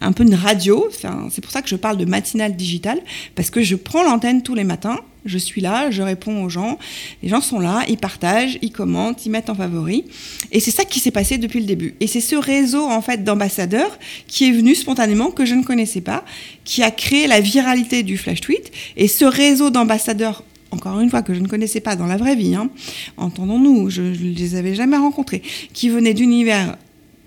un 0.00 0.12
peu 0.12 0.24
une 0.24 0.34
radio. 0.34 0.88
c'est 1.30 1.40
pour 1.40 1.50
ça 1.52 1.62
que 1.62 1.68
je 1.68 1.76
parle 1.76 1.96
de 1.96 2.04
matinale 2.04 2.56
digitale, 2.56 3.00
parce 3.34 3.50
que 3.50 3.62
je 3.62 3.76
prends 3.76 4.02
l'antenne 4.02 4.42
tous 4.42 4.54
les 4.54 4.64
matins. 4.64 4.98
Je 5.24 5.38
suis 5.38 5.62
là, 5.62 5.90
je 5.90 6.02
réponds 6.02 6.44
aux 6.44 6.50
gens. 6.50 6.78
Les 7.22 7.30
gens 7.30 7.40
sont 7.40 7.58
là, 7.58 7.82
ils 7.88 7.96
partagent, 7.96 8.58
ils 8.60 8.70
commentent, 8.70 9.24
ils 9.24 9.30
mettent 9.30 9.48
en 9.48 9.54
favori. 9.54 10.04
Et 10.52 10.60
c'est 10.60 10.70
ça 10.70 10.84
qui 10.84 11.00
s'est 11.00 11.10
passé 11.10 11.38
depuis 11.38 11.60
le 11.60 11.66
début. 11.66 11.94
Et 12.00 12.06
c'est 12.06 12.20
ce 12.20 12.36
réseau 12.36 12.84
en 12.84 13.00
fait 13.00 13.24
d'ambassadeurs 13.24 13.98
qui 14.26 14.48
est 14.48 14.52
venu 14.52 14.74
spontanément 14.74 15.30
que 15.30 15.46
je 15.46 15.54
ne 15.54 15.62
connaissais 15.62 16.02
pas, 16.02 16.24
qui 16.64 16.82
a 16.82 16.90
créé 16.90 17.26
la 17.26 17.40
viralité 17.40 18.02
du 18.02 18.18
flash 18.18 18.42
tweet. 18.42 18.70
Et 18.98 19.08
ce 19.08 19.24
réseau 19.24 19.70
d'ambassadeurs 19.70 20.42
encore 20.74 21.00
une 21.00 21.10
fois, 21.10 21.22
que 21.22 21.34
je 21.34 21.40
ne 21.40 21.48
connaissais 21.48 21.80
pas 21.80 21.96
dans 21.96 22.06
la 22.06 22.16
vraie 22.16 22.36
vie, 22.36 22.54
hein, 22.54 22.70
entendons-nous, 23.16 23.90
je 23.90 24.02
ne 24.02 24.34
les 24.34 24.56
avais 24.56 24.74
jamais 24.74 24.96
rencontrés, 24.96 25.42
qui 25.72 25.88
venaient 25.88 26.14
d'univers 26.14 26.76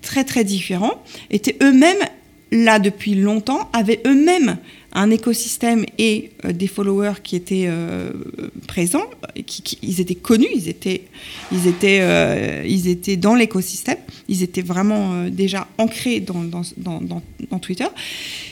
très 0.02 0.24
très 0.24 0.44
différents, 0.44 1.02
étaient 1.30 1.56
eux-mêmes 1.62 2.04
là 2.50 2.78
depuis 2.78 3.14
longtemps, 3.14 3.68
avaient 3.72 4.00
eux-mêmes 4.06 4.56
un 4.92 5.10
écosystème 5.10 5.84
et 5.98 6.30
euh, 6.44 6.52
des 6.52 6.66
followers 6.66 7.20
qui 7.22 7.36
étaient 7.36 7.66
euh, 7.66 8.10
présents, 8.66 9.04
qui, 9.46 9.78
ils 9.82 10.00
étaient 10.00 10.14
connus, 10.14 10.48
ils 10.54 10.68
étaient, 10.68 11.02
ils 11.52 11.66
étaient, 11.66 11.98
euh, 12.00 12.64
ils 12.66 12.88
étaient 12.88 13.16
dans 13.16 13.34
l'écosystème, 13.34 13.98
ils 14.28 14.42
étaient 14.42 14.62
vraiment 14.62 15.24
déjà 15.26 15.68
ancrés 15.76 16.20
dans, 16.20 16.42
Twitter, 17.60 17.86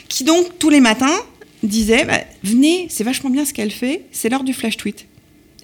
qui 0.09 0.25
donc 0.25 0.59
tous 0.59 0.71
les 0.71 0.81
matins 0.81 1.17
disait 1.67 2.05
bah, 2.05 2.21
Venez, 2.43 2.87
c'est 2.91 3.05
vachement 3.05 3.31
bien 3.31 3.45
ce 3.45 3.53
qu'elle 3.53 3.71
fait, 3.71 4.03
c'est 4.13 4.29
l'heure 4.29 4.45
du 4.45 4.53
flash 4.53 4.77
tweet. 4.77 5.07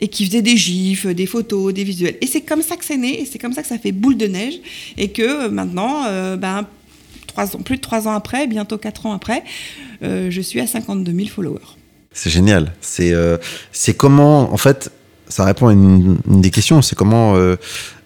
Et 0.01 0.09
qui 0.09 0.27
faisait 0.27 0.43
des 0.43 0.57
gifs, 0.57 1.07
des 1.07 1.27
photos, 1.27 1.73
des 1.73 1.85
visuels. 1.85 2.17
Et 2.21 2.27
c'est 2.27 2.41
comme 2.41 2.63
ça 2.63 2.77
que 2.77 2.85
c'est 2.85 2.97
né, 2.97 3.21
et 3.21 3.25
c'est 3.25 3.39
comme 3.39 3.53
ça 3.53 3.63
que 3.63 3.69
ça 3.69 3.79
fait 3.79 3.93
boule 3.93 4.17
de 4.17 4.27
neige, 4.27 4.55
et 4.97 5.09
que 5.09 5.23
euh, 5.23 5.49
maintenant, 5.49 6.03
ben, 6.37 6.67
trois 7.29 7.47
plus 7.47 7.77
de 7.77 7.81
trois 7.81 8.09
ans 8.09 8.13
après, 8.13 8.49
bientôt 8.49 8.79
quatre 8.79 9.07
ans 9.07 9.13
après, 9.13 9.45
euh, 10.03 10.29
je 10.29 10.41
suis 10.41 10.61
à 10.61 10.67
52 10.67 11.13
000 11.13 11.29
followers. 11.29 11.77
C'est 12.13 12.31
génial. 12.31 12.73
C'est 12.81 13.15
comment, 13.97 14.53
en 14.53 14.57
fait, 14.57 14.91
ça 15.29 15.45
répond 15.45 15.69
à 15.69 15.73
une, 15.73 16.19
des 16.27 16.51
questions, 16.51 16.83
c'est 16.83 16.97
comment 16.97 17.37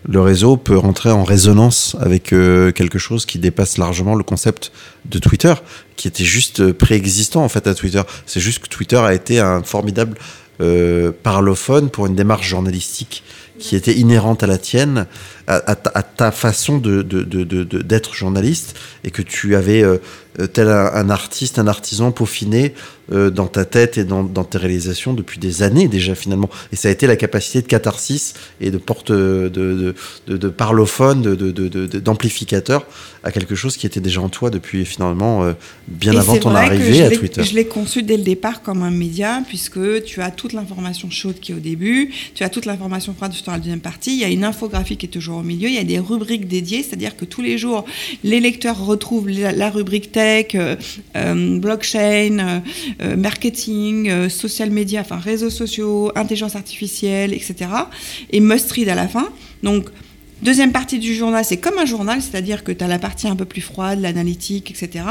le 0.09 0.21
réseau 0.21 0.57
peut 0.57 0.77
rentrer 0.77 1.11
en 1.11 1.25
résonance 1.25 1.97
avec 2.01 2.33
euh, 2.33 2.71
quelque 2.73 2.99
chose 2.99 3.27
qui 3.27 3.39
dépasse 3.39 3.79
largement 3.79 4.15
le 4.15 4.23
concept 4.23 4.73
de 5.07 5.19
Twitter, 5.19 5.55
qui 5.97 6.09
était 6.09 6.25
juste 6.25 6.73
préexistant 6.73 7.43
en 7.43 7.49
fait 7.49 7.67
à 7.67 7.75
Twitter. 7.75 8.03
C'est 8.25 8.41
juste 8.41 8.61
que 8.61 8.69
Twitter 8.69 8.97
a 8.99 9.15
été 9.15 9.41
un 9.41 9.63
formidable 9.63 10.17
euh, 10.61 11.13
parlophone 11.23 11.91
pour 11.91 12.07
une 12.07 12.15
démarche 12.15 12.49
journalistique 12.49 13.23
qui 13.59 13.77
était 13.77 13.95
inhérente 13.95 14.43
à 14.43 14.47
la 14.47 14.59
tienne, 14.59 15.07
à, 15.47 15.77
ta, 15.77 16.33
façon 16.33 16.79
de, 16.79 17.03
d'être 17.03 18.15
journaliste, 18.15 18.77
et 19.05 19.11
que 19.11 19.23
tu 19.23 19.55
avais 19.55 19.83
euh, 19.83 19.99
tel 20.47 20.69
un, 20.69 21.09
artiste, 21.09 21.59
un 21.59 21.67
artisan 21.67 22.11
peaufiné 22.11 22.75
euh, 23.13 23.31
dans 23.31 23.47
ta 23.47 23.65
tête 23.65 23.97
et 23.97 24.05
dans, 24.05 24.25
tes 24.25 24.59
réalisations 24.59 25.15
depuis 25.15 25.39
des 25.39 25.63
années 25.63 25.89
déjà 25.89 26.15
finalement. 26.15 26.51
Et 26.73 26.77
ça 26.77 26.89
a 26.89 26.91
été 26.91 27.07
la 27.07 27.17
capacité 27.17 27.63
de 27.63 27.67
catharsis 27.69 28.35
et 28.61 28.71
de 28.71 28.79
porte 28.79 29.13
de, 29.13 29.49
de, 29.49 29.95
de, 30.27 30.37
de 30.37 30.49
parlophone, 30.49 31.23
d'amplificateur 31.23 32.85
à 33.23 33.33
quelque 33.33 33.55
chose 33.55 33.77
qui 33.77 33.87
était 33.87 34.01
déjà 34.01 34.21
en 34.21 34.29
toi 34.29 34.51
depuis 34.51 34.85
finalement 34.85 35.45
euh, 35.45 35.53
bien 35.89 36.17
avant 36.17 36.37
ton 36.37 36.55
arrivée 36.55 37.03
à 37.03 37.11
Twitter. 37.11 37.43
Je 37.43 37.55
l'ai 37.55 37.67
conçu 37.67 38.03
dès 38.03 38.17
le 38.17 38.23
départ 38.23 38.63
comme 38.63 38.83
un 38.83 38.91
média 38.91 39.43
puisque 39.49 40.05
tu 40.05 40.21
as 40.21 40.31
toute 40.31 40.53
l'information 40.53 41.11
chaude 41.11 41.41
qui 41.41 41.53
est 41.53 41.55
au 41.55 41.61
début, 41.61 42.13
tu 42.35 42.45
as 42.45 42.49
toute 42.49 42.67
l'information 42.67 43.15
froide 43.15 43.33
dans 43.47 43.53
la 43.53 43.59
deuxième 43.59 43.81
partie, 43.81 44.13
il 44.13 44.19
y 44.19 44.25
a 44.25 44.29
une 44.29 44.45
infographie 44.45 44.97
qui 44.97 45.07
est 45.07 45.11
toujours 45.11 45.39
au 45.39 45.43
milieu, 45.43 45.69
il 45.69 45.75
y 45.75 45.79
a 45.79 45.85
des 45.85 45.99
rubriques 45.99 46.47
dédiées, 46.47 46.83
c'est-à-dire 46.83 47.17
que 47.17 47.25
tous 47.25 47.43
les 47.43 47.59
jours 47.59 47.85
les 48.25 48.41
lecteurs 48.41 48.85
retrouvent 48.85 49.29
la, 49.29 49.71
rubrique 49.71 50.13
tech, 50.13 50.55
euh, 50.55 51.59
blockchain, 51.59 52.63
euh, 53.03 53.17
marketing, 53.17 54.09
euh, 54.09 54.29
social 54.29 54.71
media, 54.71 55.01
enfin 55.01 55.17
réseaux 55.17 55.51
sociaux, 55.51 56.13
intelligence 56.15 56.57
artificielle, 56.57 57.33
etc. 57.33 57.71
Et 58.31 58.41
must 58.41 58.71
read 58.73 58.89
à 58.89 58.95
la 58.95 59.09
fin. 59.09 59.29
Donc, 59.63 59.89
Deuxième 60.43 60.71
partie 60.71 60.99
du 60.99 61.15
journal, 61.15 61.43
c'est 61.47 61.57
comme 61.57 61.79
un 61.79 61.87
journal, 61.87 62.21
c'est-à-dire 62.21 62.63
que 62.63 62.71
tu 62.71 62.85
as 62.85 62.89
la 62.89 62.99
partie 62.99 63.27
un 63.27 63.37
peu 63.37 63.47
plus 63.47 63.63
froide, 63.63 64.01
l'analytique, 64.03 64.71
etc. 64.71 65.07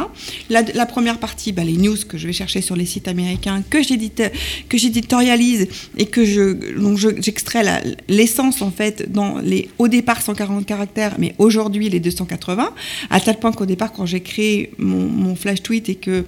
La, 0.49 0.85
première 0.85 1.17
partie, 1.17 1.51
bah, 1.51 1.63
les 1.63 1.77
news 1.77 1.97
que 2.07 2.19
je 2.19 2.27
vais 2.27 2.33
chercher 2.33 2.61
sur 2.61 2.75
les 2.75 2.85
sites 2.85 3.07
américains, 3.07 3.63
que 3.67 3.81
j'éditorialise 3.81 5.67
et 5.97 6.05
que 6.05 6.23
j'extrais 6.23 7.97
l'essence 8.07 8.61
en 8.61 8.69
fait 8.69 9.11
dans 9.11 9.39
les 9.39 9.67
au 9.79 9.87
départ 9.87 10.21
140 10.21 10.63
caractères, 10.63 11.15
mais 11.17 11.33
aujourd'hui 11.39 11.89
les 11.89 11.99
280, 11.99 12.71
à 13.09 13.19
tel 13.19 13.37
point 13.37 13.51
qu'au 13.51 13.65
départ 13.65 13.93
quand 13.93 14.05
j'ai 14.05 14.21
créé 14.21 14.71
mon, 14.77 15.35
flash 15.35 15.63
tweet 15.63 15.89
et 15.89 15.95
que 15.95 16.23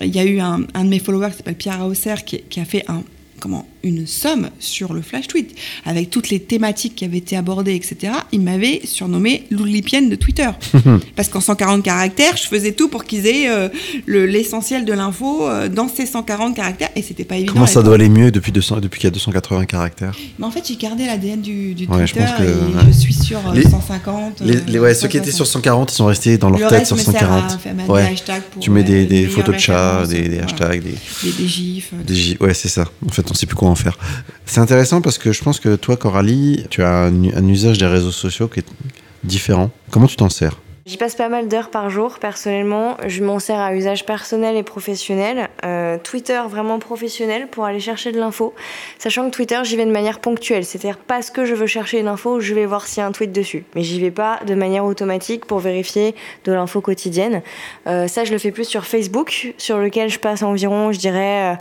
il 0.00 0.14
y 0.14 0.18
a 0.18 0.24
eu 0.24 0.40
un, 0.40 0.58
de 0.58 0.88
mes 0.88 0.98
followers 0.98 1.30
qui 1.30 1.36
s'appelle 1.36 1.54
Pierre 1.54 1.86
Hausser 1.86 2.16
qui 2.26 2.60
a 2.60 2.64
fait 2.64 2.84
un 2.88 3.04
comment 3.40 3.66
une 3.82 4.06
somme 4.06 4.50
sur 4.58 4.92
le 4.92 5.00
flash 5.00 5.26
tweet. 5.26 5.54
Avec 5.86 6.10
toutes 6.10 6.28
les 6.28 6.38
thématiques 6.38 6.94
qui 6.96 7.04
avaient 7.06 7.16
été 7.18 7.36
abordées, 7.36 7.74
etc., 7.74 8.12
il 8.30 8.42
m'avait 8.42 8.82
surnommé 8.84 9.44
l'oulipienne 9.50 10.10
de 10.10 10.16
Twitter. 10.16 10.48
Parce 11.16 11.28
qu'en 11.28 11.40
140 11.40 11.82
caractères, 11.82 12.36
je 12.36 12.46
faisais 12.46 12.72
tout 12.72 12.88
pour 12.88 13.04
qu'ils 13.04 13.26
aient 13.26 13.48
euh, 13.48 13.68
le- 14.06 14.26
l'essentiel 14.26 14.84
de 14.84 14.92
l'info 14.92 15.48
euh, 15.48 15.68
dans 15.68 15.88
ces 15.88 16.04
140 16.06 16.54
caractères. 16.54 16.90
Et 16.94 17.02
c'était 17.02 17.24
pas 17.24 17.36
évident. 17.36 17.54
Comment 17.54 17.66
ça 17.66 17.82
doit 17.82 17.94
aller 17.94 18.08
mieux 18.10 18.30
depuis, 18.30 18.52
200 18.52 18.80
depuis 18.80 19.00
qu'il 19.00 19.06
y 19.06 19.08
a 19.08 19.12
280 19.12 19.64
caractères? 19.64 20.14
Mais 20.38 20.44
en 20.44 20.50
fait, 20.50 20.66
j'ai 20.68 20.76
gardé 20.76 21.06
l'ADN 21.06 21.40
du, 21.40 21.74
du 21.74 21.86
Ouais, 21.86 22.06
je 22.06 22.12
Twitter 22.12 22.26
pense 22.28 22.38
que, 22.38 22.42
et 22.44 22.46
ouais. 22.76 22.82
je 22.88 22.92
suis 22.98 23.14
sur 23.14 23.38
euh, 23.48 23.54
Les- 23.54 23.62
150. 23.62 24.40
les, 24.42 24.56
euh, 24.56 24.60
les- 24.68 24.78
ouais, 24.78 24.94
Ceux 24.94 25.08
qui 25.08 25.16
étaient 25.16 25.32
sur 25.32 25.46
140, 25.46 25.90
ils 25.92 25.94
sont 25.94 26.06
restés 26.06 26.36
dans 26.36 26.50
leur 26.50 26.60
Le 26.60 26.66
tête 26.68 26.86
sur 26.86 26.96
me 26.96 27.00
sert 27.00 27.14
à 27.32 27.48
140. 27.48 27.60
faire 27.60 27.74
mettre 27.74 27.88
Ouais. 27.90 28.02
des 28.04 28.12
hashtags 28.12 28.42
pour, 28.42 28.62
Tu 28.62 28.70
mets 28.70 28.82
euh, 28.88 29.06
des, 29.06 29.26
photos 29.26 29.54
de 29.54 29.60
chats, 29.60 30.04
des, 30.06 30.38
hashtags, 30.40 30.82
des, 30.82 31.46
gifs. 31.46 31.90
euh, 31.94 32.02
Des 32.04 32.36
Ouais, 32.40 32.52
c'est 32.54 32.68
ça. 32.68 32.84
En 33.06 33.10
fait, 33.10 33.29
on 33.30 33.34
sait 33.34 33.46
plus 33.46 33.56
quoi 33.56 33.68
en 33.68 33.74
faire. 33.74 33.96
C'est 34.46 34.60
intéressant 34.60 35.00
parce 35.00 35.18
que 35.18 35.32
je 35.32 35.42
pense 35.42 35.60
que 35.60 35.76
toi, 35.76 35.96
Coralie, 35.96 36.66
tu 36.70 36.82
as 36.82 37.04
un, 37.04 37.24
un 37.24 37.48
usage 37.48 37.78
des 37.78 37.86
réseaux 37.86 38.12
sociaux 38.12 38.48
qui 38.48 38.60
est 38.60 38.66
différent. 39.24 39.70
Comment 39.90 40.06
tu 40.06 40.16
t'en 40.16 40.28
sers? 40.28 40.56
J'y 40.86 40.96
passe 40.96 41.14
pas 41.14 41.28
mal 41.28 41.46
d'heures 41.46 41.70
par 41.70 41.88
jour, 41.88 42.18
personnellement. 42.18 42.96
Je 43.06 43.22
m'en 43.22 43.38
sers 43.38 43.60
à 43.60 43.76
usage 43.76 44.06
personnel 44.06 44.56
et 44.56 44.64
professionnel. 44.64 45.48
Euh, 45.64 45.98
Twitter, 46.02 46.40
vraiment 46.48 46.80
professionnel, 46.80 47.46
pour 47.48 47.64
aller 47.64 47.78
chercher 47.78 48.10
de 48.10 48.18
l'info. 48.18 48.54
Sachant 48.98 49.26
que 49.26 49.30
Twitter, 49.36 49.60
j'y 49.62 49.76
vais 49.76 49.84
de 49.84 49.92
manière 49.92 50.18
ponctuelle. 50.18 50.64
C'est-à-dire, 50.64 50.98
parce 50.98 51.30
que 51.30 51.44
je 51.44 51.54
veux 51.54 51.68
chercher 51.68 52.00
une 52.00 52.08
info, 52.08 52.40
je 52.40 52.54
vais 52.54 52.66
voir 52.66 52.88
s'il 52.88 53.02
y 53.02 53.04
a 53.04 53.06
un 53.06 53.12
tweet 53.12 53.30
dessus. 53.30 53.64
Mais 53.76 53.84
j'y 53.84 54.00
vais 54.00 54.10
pas 54.10 54.40
de 54.44 54.54
manière 54.54 54.84
automatique 54.84 55.44
pour 55.44 55.60
vérifier 55.60 56.16
de 56.44 56.52
l'info 56.52 56.80
quotidienne. 56.80 57.42
Euh, 57.86 58.08
ça, 58.08 58.24
je 58.24 58.32
le 58.32 58.38
fais 58.38 58.50
plus 58.50 58.64
sur 58.64 58.84
Facebook, 58.84 59.52
sur 59.58 59.78
lequel 59.78 60.08
je 60.08 60.18
passe 60.18 60.42
environ, 60.42 60.90
je 60.90 60.98
dirais... 60.98 61.52
euh, 61.52 61.56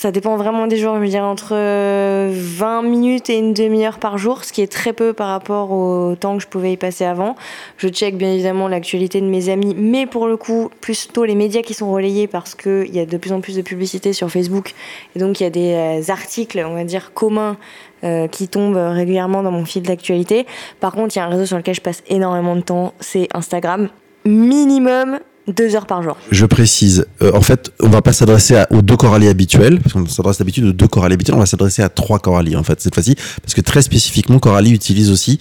ça 0.00 0.12
dépend 0.12 0.38
vraiment 0.38 0.66
des 0.66 0.78
jours, 0.78 0.96
je 0.98 1.04
dirais 1.04 1.20
entre 1.20 1.52
euh, 1.52 2.30
20 2.32 2.80
minutes 2.80 3.28
et 3.28 3.36
une 3.36 3.52
demi-heure 3.52 3.98
par 3.98 4.16
jour, 4.16 4.44
ce 4.44 4.52
qui 4.54 4.62
est 4.62 4.72
très 4.72 4.94
peu 4.94 5.12
par 5.12 5.28
rapport 5.28 5.72
au 5.72 6.16
temps 6.18 6.38
que 6.38 6.42
je 6.42 6.48
pouvais 6.48 6.72
y 6.72 6.78
passer 6.78 7.04
avant. 7.04 7.36
Je 7.76 7.86
check 7.88 8.16
bien 8.16 8.32
évidemment 8.32 8.66
l'actualité 8.66 9.20
de 9.20 9.26
mes 9.26 9.50
amis, 9.50 9.74
mais 9.76 10.06
pour 10.06 10.26
le 10.26 10.38
coup, 10.38 10.70
plutôt 10.80 11.26
les 11.26 11.34
médias 11.34 11.60
qui 11.60 11.74
sont 11.74 11.92
relayés 11.92 12.28
parce 12.28 12.54
qu'il 12.54 12.88
y 12.94 12.98
a 12.98 13.04
de 13.04 13.16
plus 13.18 13.30
en 13.30 13.42
plus 13.42 13.56
de 13.56 13.60
publicité 13.60 14.14
sur 14.14 14.30
Facebook. 14.30 14.72
Et 15.14 15.18
donc 15.18 15.38
il 15.38 15.42
y 15.42 15.46
a 15.46 15.50
des 15.50 15.74
euh, 15.74 16.10
articles, 16.10 16.64
on 16.66 16.76
va 16.76 16.84
dire, 16.84 17.12
communs 17.12 17.58
euh, 18.02 18.26
qui 18.26 18.48
tombent 18.48 18.76
régulièrement 18.78 19.42
dans 19.42 19.52
mon 19.52 19.66
fil 19.66 19.82
d'actualité. 19.82 20.46
Par 20.80 20.92
contre, 20.92 21.14
il 21.14 21.18
y 21.18 21.20
a 21.20 21.26
un 21.26 21.28
réseau 21.28 21.44
sur 21.44 21.58
lequel 21.58 21.74
je 21.74 21.82
passe 21.82 22.02
énormément 22.08 22.56
de 22.56 22.62
temps, 22.62 22.94
c'est 23.00 23.28
Instagram. 23.34 23.90
Minimum 24.24 25.18
deux 25.50 25.74
heures 25.76 25.86
par 25.86 26.02
jour. 26.02 26.16
Je 26.30 26.46
précise, 26.46 27.06
euh, 27.22 27.32
en 27.34 27.40
fait, 27.40 27.72
on 27.80 27.88
va 27.88 28.02
pas 28.02 28.12
s'adresser 28.12 28.56
à- 28.56 28.66
aux 28.72 28.82
deux 28.82 28.96
Coralie 28.96 29.28
habituels, 29.28 29.80
parce 29.80 29.92
qu'on 29.92 30.06
s'adresse 30.06 30.38
d'habitude 30.38 30.64
aux 30.64 30.72
deux 30.72 30.88
Coralie 30.88 31.14
habituels, 31.14 31.36
on 31.36 31.40
va 31.40 31.46
s'adresser 31.46 31.82
à 31.82 31.88
trois 31.88 32.18
Coralie, 32.18 32.56
en 32.56 32.62
fait, 32.62 32.80
cette 32.80 32.94
fois-ci, 32.94 33.14
parce 33.42 33.54
que 33.54 33.60
très 33.60 33.82
spécifiquement, 33.82 34.38
Coralie 34.38 34.70
utilise 34.72 35.10
aussi, 35.10 35.38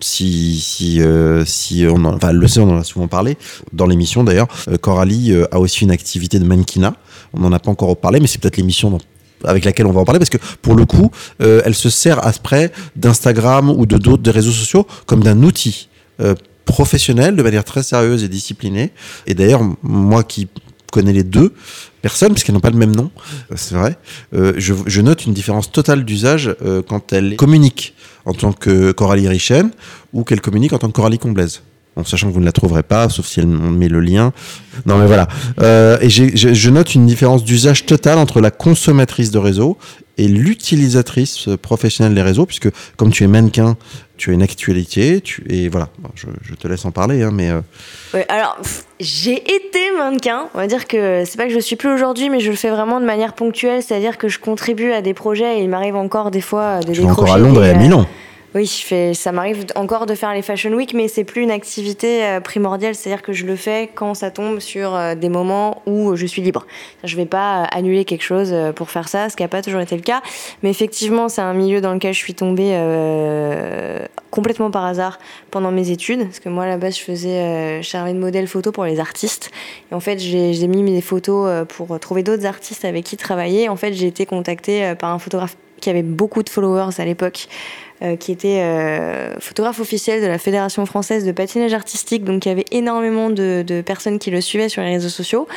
si, 0.00 0.60
si, 0.60 1.00
euh, 1.00 1.44
on 1.92 2.04
en, 2.04 2.18
le 2.32 2.48
sait, 2.48 2.60
on 2.60 2.70
en 2.70 2.78
a 2.78 2.84
souvent 2.84 3.08
parlé, 3.08 3.36
dans 3.72 3.86
l'émission 3.86 4.24
d'ailleurs, 4.24 4.48
euh, 4.68 4.76
Coralie 4.76 5.32
a 5.50 5.58
aussi 5.58 5.84
une 5.84 5.90
activité 5.90 6.38
de 6.38 6.44
mannequinat, 6.44 6.94
on 7.32 7.40
n'en 7.40 7.52
a 7.52 7.58
pas 7.58 7.70
encore 7.70 7.96
parlé, 7.96 8.20
mais 8.20 8.26
c'est 8.26 8.40
peut-être 8.40 8.56
l'émission 8.56 8.98
avec 9.44 9.64
laquelle 9.64 9.86
on 9.86 9.92
va 9.92 10.00
en 10.00 10.04
parler 10.04 10.18
parce 10.18 10.30
que 10.30 10.38
pour 10.62 10.74
le 10.74 10.86
coup, 10.86 11.10
elle 11.38 11.74
se 11.74 11.90
sert 11.90 12.26
après 12.26 12.72
d'Instagram 12.96 13.68
ou 13.70 13.84
de 13.84 13.98
d'autres 13.98 14.30
réseaux 14.30 14.50
sociaux 14.50 14.86
comme 15.04 15.22
d'un 15.22 15.42
outil 15.42 15.88
professionnel 16.66 17.36
de 17.36 17.42
manière 17.42 17.64
très 17.64 17.82
sérieuse 17.82 18.22
et 18.22 18.28
disciplinée. 18.28 18.92
Et 19.26 19.32
d'ailleurs, 19.32 19.62
moi 19.82 20.22
qui 20.22 20.48
connais 20.92 21.14
les 21.14 21.24
deux 21.24 21.54
personnes, 22.02 22.32
puisqu'elles 22.32 22.54
n'ont 22.54 22.60
pas 22.60 22.70
le 22.70 22.76
même 22.76 22.94
nom, 22.94 23.10
euh, 23.50 23.54
c'est 23.56 23.74
vrai, 23.74 23.96
euh, 24.34 24.52
je, 24.56 24.74
je 24.86 25.00
note 25.00 25.24
une 25.24 25.32
différence 25.32 25.72
totale 25.72 26.04
d'usage 26.04 26.54
euh, 26.62 26.82
quand 26.86 27.12
elle 27.12 27.36
communique 27.36 27.94
en 28.24 28.34
tant 28.34 28.52
que 28.52 28.92
Coralie 28.92 29.28
Richen 29.28 29.70
ou 30.12 30.24
qu'elle 30.24 30.40
communique 30.40 30.72
en 30.72 30.78
tant 30.78 30.88
que 30.88 30.92
Coralie 30.92 31.18
Comblaise. 31.18 31.62
En 31.96 32.04
sachant 32.04 32.28
que 32.28 32.34
vous 32.34 32.40
ne 32.40 32.44
la 32.44 32.52
trouverez 32.52 32.82
pas, 32.82 33.08
sauf 33.08 33.26
si 33.26 33.40
elle 33.40 33.46
met 33.46 33.88
le 33.88 34.00
lien. 34.00 34.32
Non, 34.84 34.98
mais 34.98 35.06
voilà. 35.06 35.28
Euh, 35.60 35.96
et 36.00 36.10
je 36.10 36.70
note 36.70 36.94
une 36.94 37.06
différence 37.06 37.42
d'usage 37.42 37.86
totale 37.86 38.18
entre 38.18 38.40
la 38.40 38.50
consommatrice 38.50 39.30
de 39.30 39.38
réseau 39.38 39.78
et 40.18 40.28
l'utilisatrice 40.28 41.48
euh, 41.48 41.56
professionnelle 41.56 42.14
des 42.14 42.22
réseaux, 42.22 42.46
puisque 42.46 42.68
comme 42.96 43.10
tu 43.10 43.24
es 43.24 43.26
mannequin, 43.26 43.76
tu 44.16 44.30
as 44.30 44.32
une 44.32 44.42
actualité, 44.42 45.20
tu, 45.20 45.44
et 45.48 45.68
voilà, 45.68 45.88
Bon, 45.98 46.08
je, 46.14 46.26
je 46.42 46.54
te 46.54 46.66
laisse 46.68 46.84
en 46.86 46.90
parler, 46.90 47.22
hein, 47.22 47.30
mais 47.32 47.50
euh, 47.50 47.60
Ouais, 48.14 48.24
alors, 48.28 48.56
j'ai 48.98 49.36
été 49.36 49.80
mannequin. 49.98 50.46
On 50.54 50.58
va 50.58 50.66
dire 50.66 50.86
que 50.86 51.24
c'est 51.26 51.36
pas 51.36 51.46
que 51.46 51.52
je 51.52 51.58
suis 51.58 51.76
plus 51.76 51.92
aujourd'hui, 51.92 52.30
mais 52.30 52.40
je 52.40 52.50
le 52.50 52.56
fais 52.56 52.70
vraiment 52.70 53.00
de 53.00 53.04
manière 53.04 53.34
ponctuelle. 53.34 53.82
C'est-à-dire 53.82 54.16
que 54.16 54.28
je 54.28 54.38
contribue 54.38 54.92
à 54.92 55.02
des 55.02 55.12
projets 55.12 55.58
et 55.58 55.62
il 55.62 55.68
m'arrive 55.68 55.96
encore 55.96 56.30
des 56.30 56.40
fois 56.40 56.80
de 56.80 56.92
tu 56.92 57.02
vas 57.02 57.10
encore 57.10 57.32
à 57.32 57.38
Londres 57.38 57.64
et 57.64 57.70
à 57.70 57.74
Milan. 57.74 58.06
Oui, 58.54 58.66
ça 59.14 59.32
m'arrive 59.32 59.66
encore 59.74 60.06
de 60.06 60.14
faire 60.14 60.32
les 60.32 60.40
Fashion 60.40 60.72
Week, 60.72 60.94
mais 60.94 61.08
c'est 61.08 61.24
plus 61.24 61.42
une 61.42 61.50
activité 61.50 62.24
euh, 62.24 62.40
primordiale. 62.40 62.94
C'est-à-dire 62.94 63.22
que 63.22 63.32
je 63.32 63.44
le 63.44 63.56
fais 63.56 63.90
quand 63.94 64.14
ça 64.14 64.30
tombe 64.30 64.60
sur 64.60 64.94
euh, 64.94 65.14
des 65.14 65.28
moments 65.28 65.82
où 65.86 66.16
je 66.16 66.24
suis 66.26 66.40
libre. 66.40 66.66
Je 67.04 67.16
vais 67.16 67.26
pas 67.26 67.64
euh, 67.64 67.66
annuler 67.72 68.04
quelque 68.04 68.22
chose 68.22 68.54
pour 68.74 68.90
faire 68.90 69.08
ça, 69.08 69.28
ce 69.28 69.36
qui 69.36 69.42
n'a 69.42 69.48
pas 69.48 69.62
toujours 69.62 69.80
été 69.80 69.94
le 69.96 70.02
cas. 70.02 70.22
Mais 70.62 70.70
effectivement, 70.70 71.28
c'est 71.28 71.42
un 71.42 71.52
milieu 71.52 71.80
dans 71.80 71.92
lequel 71.92 72.14
je 72.14 72.18
suis 72.18 72.34
tombée 72.34 72.76
complètement 74.30 74.70
par 74.70 74.84
hasard 74.84 75.18
pendant 75.50 75.70
mes 75.70 75.90
études. 75.90 76.24
Parce 76.24 76.40
que 76.40 76.48
moi, 76.48 76.64
à 76.64 76.68
la 76.68 76.78
base, 76.78 76.96
je 76.96 77.02
faisais, 77.02 77.82
je 77.82 77.88
servais 77.88 78.12
de 78.12 78.18
modèle 78.18 78.46
photo 78.46 78.72
pour 78.72 78.84
les 78.84 79.00
artistes. 79.00 79.50
Et 79.90 79.94
en 79.94 80.00
fait, 80.00 80.18
j'ai 80.18 80.68
mis 80.68 80.82
mes 80.82 81.00
photos 81.00 81.66
pour 81.68 81.98
trouver 82.00 82.22
d'autres 82.22 82.46
artistes 82.46 82.84
avec 82.84 83.04
qui 83.04 83.16
travailler. 83.16 83.68
En 83.68 83.76
fait, 83.76 83.92
j'ai 83.92 84.06
été 84.06 84.24
contactée 84.24 84.94
par 84.98 85.10
un 85.10 85.18
photographe 85.18 85.56
qui 85.80 85.90
avait 85.90 86.02
beaucoup 86.02 86.42
de 86.42 86.48
followers 86.48 86.98
à 86.98 87.04
l'époque, 87.04 87.48
euh, 88.02 88.16
qui 88.16 88.30
était 88.30 88.60
euh, 88.60 89.40
photographe 89.40 89.80
officiel 89.80 90.20
de 90.20 90.26
la 90.26 90.36
Fédération 90.36 90.84
française 90.84 91.24
de 91.24 91.32
patinage 91.32 91.72
artistique, 91.72 92.24
donc 92.24 92.44
il 92.44 92.50
y 92.50 92.52
avait 92.52 92.66
énormément 92.70 93.30
de, 93.30 93.64
personnes 93.86 94.18
qui 94.18 94.30
le 94.30 94.42
suivaient 94.42 94.68
sur 94.68 94.82
les 94.82 94.90
réseaux 94.90 95.08
sociaux. 95.08 95.48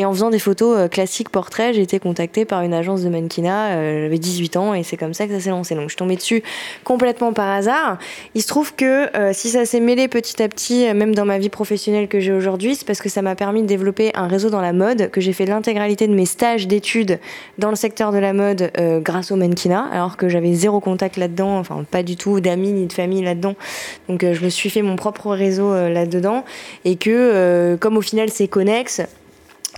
Et 0.00 0.04
en 0.04 0.12
faisant 0.12 0.30
des 0.30 0.40
photos 0.40 0.76
euh, 0.76 0.88
classiques 0.88 1.28
portraits, 1.28 1.72
j'ai 1.72 1.82
été 1.82 2.00
contactée 2.00 2.44
par 2.44 2.62
une 2.62 2.74
agence 2.74 3.02
de 3.04 3.08
mannequinat, 3.10 3.76
j'avais 4.02 4.18
18 4.18 4.56
ans, 4.56 4.74
et 4.74 4.82
c'est 4.82 4.96
comme 4.96 5.14
ça 5.14 5.28
que 5.28 5.34
ça 5.34 5.38
s'est 5.38 5.50
lancé. 5.50 5.76
Donc 5.76 5.84
je 5.84 5.90
suis 5.90 5.96
tombée 5.96 6.16
dessus 6.16 6.42
complètement 6.82 7.32
par 7.32 7.48
hasard. 7.48 7.98
Il 8.34 8.42
se 8.42 8.48
trouve 8.48 8.74
que 8.74 9.08
si 9.32 9.50
ça 9.50 9.64
s'est 9.64 9.78
mêlé 9.78 10.08
petit 10.08 10.42
à 10.42 10.48
petit, 10.48 10.92
même 10.94 11.14
dans 11.14 11.24
ma 11.24 11.38
vie 11.38 11.48
professionnelle 11.48 12.08
que 12.08 12.18
j'ai 12.18 12.32
aujourd'hui, 12.32 12.74
c'est 12.74 12.86
parce 12.86 13.00
que 13.00 13.08
ça 13.08 13.22
m'a 13.22 13.36
permis 13.36 13.62
de 13.62 13.66
développer 13.66 14.10
un 14.14 14.26
réseau 14.26 14.50
dans 14.50 14.60
la 14.60 14.72
mode, 14.72 15.10
que 15.10 15.20
j'ai 15.20 15.32
fait 15.32 15.46
l'intégralité 15.46 16.08
de 16.08 16.14
mes 16.14 16.26
stages 16.26 16.66
d'études 16.66 17.20
dans 17.58 17.70
le 17.70 17.76
secteur 17.76 18.10
de 18.10 18.18
la 18.18 18.32
mode 18.32 18.72
grâce 19.02 19.30
au 19.30 19.36
mannequinat, 19.36 19.88
alors 19.92 20.16
que 20.16 20.28
j'avais 20.28 20.54
zéro 20.54 20.80
contact 20.80 21.16
là-dedans, 21.16 21.58
enfin 21.58 21.83
pas 21.84 22.02
du 22.02 22.16
tout 22.16 22.40
d'amis 22.40 22.72
ni 22.72 22.86
de 22.86 22.92
famille 22.92 23.22
là-dedans. 23.22 23.54
Donc 24.08 24.24
euh, 24.24 24.34
je 24.34 24.44
me 24.44 24.48
suis 24.48 24.70
fait 24.70 24.82
mon 24.82 24.96
propre 24.96 25.30
réseau 25.30 25.72
euh, 25.72 25.88
là-dedans 25.88 26.44
et 26.84 26.96
que 26.96 27.10
euh, 27.10 27.76
comme 27.76 27.96
au 27.96 28.02
final 28.02 28.28
c'est 28.30 28.48
connexe, 28.48 29.02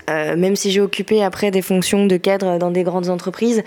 même 0.08 0.54
si 0.54 0.70
j'ai 0.70 0.80
occupé 0.80 1.24
après 1.24 1.50
des 1.50 1.62
fonctions 1.62 2.06
de 2.06 2.16
cadre 2.16 2.58
dans 2.58 2.70
des 2.70 2.84
grandes 2.84 3.08
entreprises, 3.08 3.64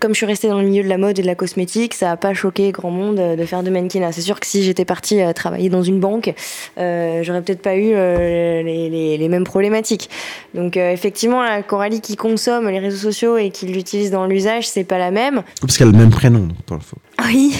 comme 0.00 0.12
je 0.12 0.16
suis 0.16 0.24
restée 0.24 0.48
dans 0.48 0.58
le 0.58 0.66
milieu 0.66 0.82
de 0.82 0.88
la 0.88 0.96
mode 0.96 1.18
et 1.18 1.22
de 1.22 1.26
la 1.26 1.34
cosmétique, 1.34 1.92
ça 1.92 2.06
n'a 2.06 2.16
pas 2.16 2.32
choqué 2.32 2.72
grand 2.72 2.90
monde 2.90 3.16
de 3.16 3.44
faire 3.44 3.62
de 3.62 3.68
mannequinat. 3.68 4.10
C'est 4.12 4.22
sûr 4.22 4.40
que 4.40 4.46
si 4.46 4.62
j'étais 4.62 4.86
partie 4.86 5.20
travailler 5.34 5.68
dans 5.68 5.82
une 5.82 6.00
banque, 6.00 6.32
j'aurais 6.78 7.42
peut-être 7.42 7.60
pas 7.60 7.76
eu 7.76 7.92
les, 7.92 9.28
mêmes 9.28 9.44
problématiques. 9.44 10.08
Donc 10.54 10.78
effectivement, 10.78 11.42
la 11.42 11.62
Coralie 11.62 12.00
qui 12.00 12.16
consomme 12.16 12.66
les 12.70 12.78
réseaux 12.78 13.10
sociaux 13.10 13.36
et 13.36 13.50
qui 13.50 13.66
l'utilise 13.66 14.10
dans 14.10 14.24
l'usage, 14.24 14.66
c'est 14.66 14.84
pas 14.84 14.96
la 14.96 15.10
même. 15.10 15.42
Parce 15.60 15.76
qu'elle 15.76 15.88
a 15.88 15.92
le 15.92 15.98
même 15.98 16.10
prénom. 16.10 16.48
donc, 16.48 16.56
pour 16.64 16.76
le. 16.76 17.13
Oui. 17.22 17.54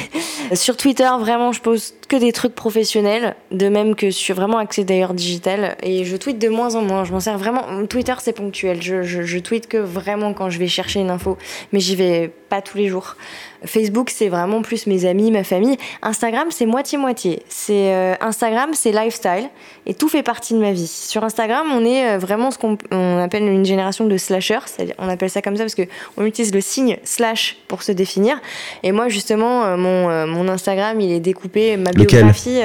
Sur 0.53 0.77
Twitter, 0.77 1.09
vraiment, 1.19 1.53
je 1.53 1.61
poste 1.61 2.07
que 2.09 2.17
des 2.17 2.33
trucs 2.33 2.55
professionnels, 2.55 3.35
de 3.51 3.69
même 3.69 3.95
que 3.95 4.11
sur 4.11 4.35
vraiment 4.35 4.59
accès 4.59 4.85
d'ailleurs 4.85 5.14
digital. 5.14 5.77
Et 5.83 6.05
je 6.05 6.17
tweete 6.17 6.38
de 6.38 6.49
moins 6.49 6.75
en 6.75 6.83
moins. 6.83 7.05
Je 7.05 7.12
m'en 7.12 7.21
sers 7.21 7.38
vraiment. 7.38 7.87
Twitter, 7.87 8.14
c'est 8.19 8.33
ponctuel. 8.33 8.83
Je, 8.83 9.03
je, 9.03 9.23
je 9.23 9.38
tweete 9.38 9.69
que 9.69 9.79
vraiment 9.79 10.35
quand 10.35 10.51
je 10.51 10.59
vais 10.59 10.69
chercher 10.69 11.01
une 11.01 11.11
info, 11.11 11.38
mais 11.73 11.81
j'y 11.81 11.97
vais 11.97 12.31
pas 12.49 12.62
tous 12.62 12.77
les 12.79 12.88
jours. 12.88 13.17
Facebook, 13.66 14.11
c'est 14.11 14.29
vraiment 14.29 14.62
plus 14.62 14.87
mes 14.87 15.05
amis, 15.05 15.31
ma 15.31 15.44
famille. 15.44 15.77
Instagram, 16.03 16.48
c'est 16.50 16.66
moitié-moitié. 16.66 17.42
C'est 17.48 17.94
euh, 17.94 18.14
Instagram, 18.20 18.70
c'est 18.72 18.92
lifestyle 18.92 19.48
et 19.87 19.94
tout 19.94 20.09
fait 20.09 20.22
partie 20.22 20.55
de 20.55 20.59
ma 20.59 20.72
vie. 20.72 20.87
Sur 20.87 21.24
Instagram, 21.24 21.66
on 21.72 21.85
est 21.85 22.07
euh, 22.07 22.18
vraiment 22.18 22.50
ce 22.50 22.59
qu'on 22.59 22.79
on 22.90 23.18
appelle 23.18 23.44
une 23.44 23.64
génération 23.64 24.07
de 24.07 24.16
slashers. 24.16 24.59
On 24.98 25.09
appelle 25.09 25.31
ça 25.31 25.42
comme 25.42 25.57
ça 25.57 25.64
parce 25.64 25.74
que 25.74 25.83
on 26.16 26.24
utilise 26.24 26.55
le 26.55 26.61
signe 26.61 26.98
slash 27.05 27.57
pour 27.68 27.83
se 27.83 27.92
définir. 27.92 28.40
Et 28.83 28.92
moi, 28.92 29.09
justement, 29.09 29.64
euh, 29.64 29.77
mon, 29.77 30.27
mon 30.27 30.48
Instagram, 30.48 31.00
il 31.00 31.12
est 31.12 31.20
découpé. 31.20 31.77
Le 31.77 32.05
biographie, 32.05 32.61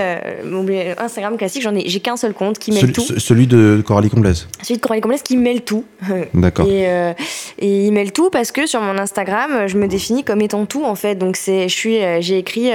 mon 0.46 0.66
Instagram 0.98 1.38
classique, 1.38 1.64
j'en 1.64 1.76
ai, 1.76 1.88
j'ai 1.88 2.00
qu'un 2.00 2.18
seul 2.18 2.34
compte 2.34 2.60
qui 2.60 2.72
mêle 2.72 2.82
celui, 2.82 2.94
tout. 2.94 3.20
Celui 3.20 3.48
de 3.48 3.84
Coralie 3.86 4.10
Comblaise. 4.10 4.48
Celui 4.62 4.78
de 4.78 4.82
Coralie 4.82 5.02
Comblaise 5.02 5.24
qui 5.24 5.38
mêle 5.38 5.62
tout. 5.62 5.84
D'accord. 6.34 6.68
Et, 6.68 6.84
et, 7.60 7.86
il 7.88 7.92
mêle 7.92 8.12
tout 8.12 8.30
parce 8.30 8.52
que 8.52 8.66
sur 8.66 8.82
mon 8.82 8.98
Instagram, 8.98 9.68
je 9.68 9.78
me 9.78 9.88
définis 9.88 10.24
comme 10.24 10.42
étant 10.42 10.66
tout 10.66 10.84
en 10.90 10.96
fait. 10.96 11.16
Donc 11.16 11.38
c'est, 11.38 11.70
je 11.70 11.76
suis, 11.76 12.00
j'ai 12.20 12.38
écrit. 12.38 12.70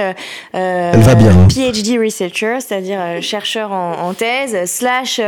Elle 0.53 0.99
va 0.99 1.15
bien. 1.15 1.31
Hein. 1.31 1.47
PhD 1.47 1.99
researcher, 1.99 2.57
c'est-à-dire 2.59 3.21
chercheur 3.21 3.71
en, 3.71 4.07
en, 4.07 4.13
thèse, 4.13 4.65
slash 4.65 5.21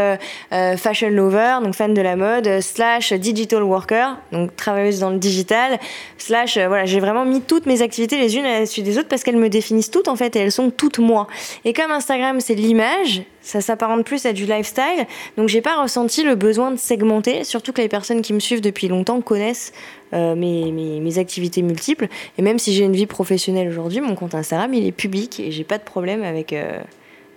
fashion 0.78 1.10
lover, 1.10 1.58
donc 1.64 1.76
fan 1.76 1.94
de 1.94 2.02
la 2.02 2.16
mode, 2.16 2.62
slash 2.62 3.14
digital 3.14 3.64
worker, 3.64 4.18
donc 4.32 4.56
travailleuse 4.56 5.00
dans 5.00 5.10
le 5.10 5.18
digital, 5.18 5.80
slash 6.18 6.58
voilà, 6.58 6.86
j'ai 6.86 7.00
vraiment 7.00 7.26
mis 7.26 7.42
toutes 7.42 7.66
mes 7.66 7.82
activités 7.82 8.18
les 8.18 8.38
unes 8.38 8.46
à 8.46 8.60
la 8.60 8.66
suite 8.66 8.86
des 8.86 8.98
autres 8.98 9.10
parce 9.10 9.24
qu'elles 9.24 9.38
me 9.38 9.50
définissent 9.50 9.92
toutes 9.92 10.08
en 10.08 10.16
fait 10.16 10.36
et 10.36 10.40
elles 10.40 10.52
sont 10.52 10.70
toutes 10.70 11.00
moi. 11.00 11.28
Et 11.66 11.74
comme 11.74 11.92
Instagram 11.92 12.40
c'est 12.40 12.56
l'image, 12.56 13.24
ça 13.48 13.62
s'apparente 13.62 14.06
plus 14.06 14.26
à 14.26 14.34
du 14.34 14.46
lifestyle, 14.46 15.08
donc 15.38 15.48
j'ai 15.48 15.62
pas 15.62 15.82
ressenti 15.82 16.22
le 16.24 16.36
besoin 16.36 16.72
de 16.72 16.76
segmenter, 16.76 17.46
surtout 17.46 17.72
que 17.72 17.82
les 17.82 17.88
personnes 17.88 18.22
qui 18.22 18.34
me 18.34 18.40
suivent 18.40 18.60
depuis 18.60 18.90
longtemps 18.90 19.22
connaissent 19.22 19.72
euh, 20.14 20.36
mes, 20.36 20.72
mes, 20.72 21.18
activités 21.18 21.62
multiples. 21.62 22.10
Et 22.38 22.42
même 22.42 22.60
si 22.60 22.74
j'ai 22.74 22.84
une 22.84 22.96
vie 22.96 23.06
professionnelle 23.06 23.70
aujourd'hui, 23.70 24.02
mon 24.02 24.16
compte 24.16 24.36
Instagram 24.36 24.74
il 24.74 24.86
est 24.86 24.92
public 24.92 25.40
et 25.40 25.52
j'ai 25.52 25.64
pas 25.64 25.78
de 25.78 25.84
problème 25.84 26.24
avec. 26.24 26.54
Euh, 26.54 26.80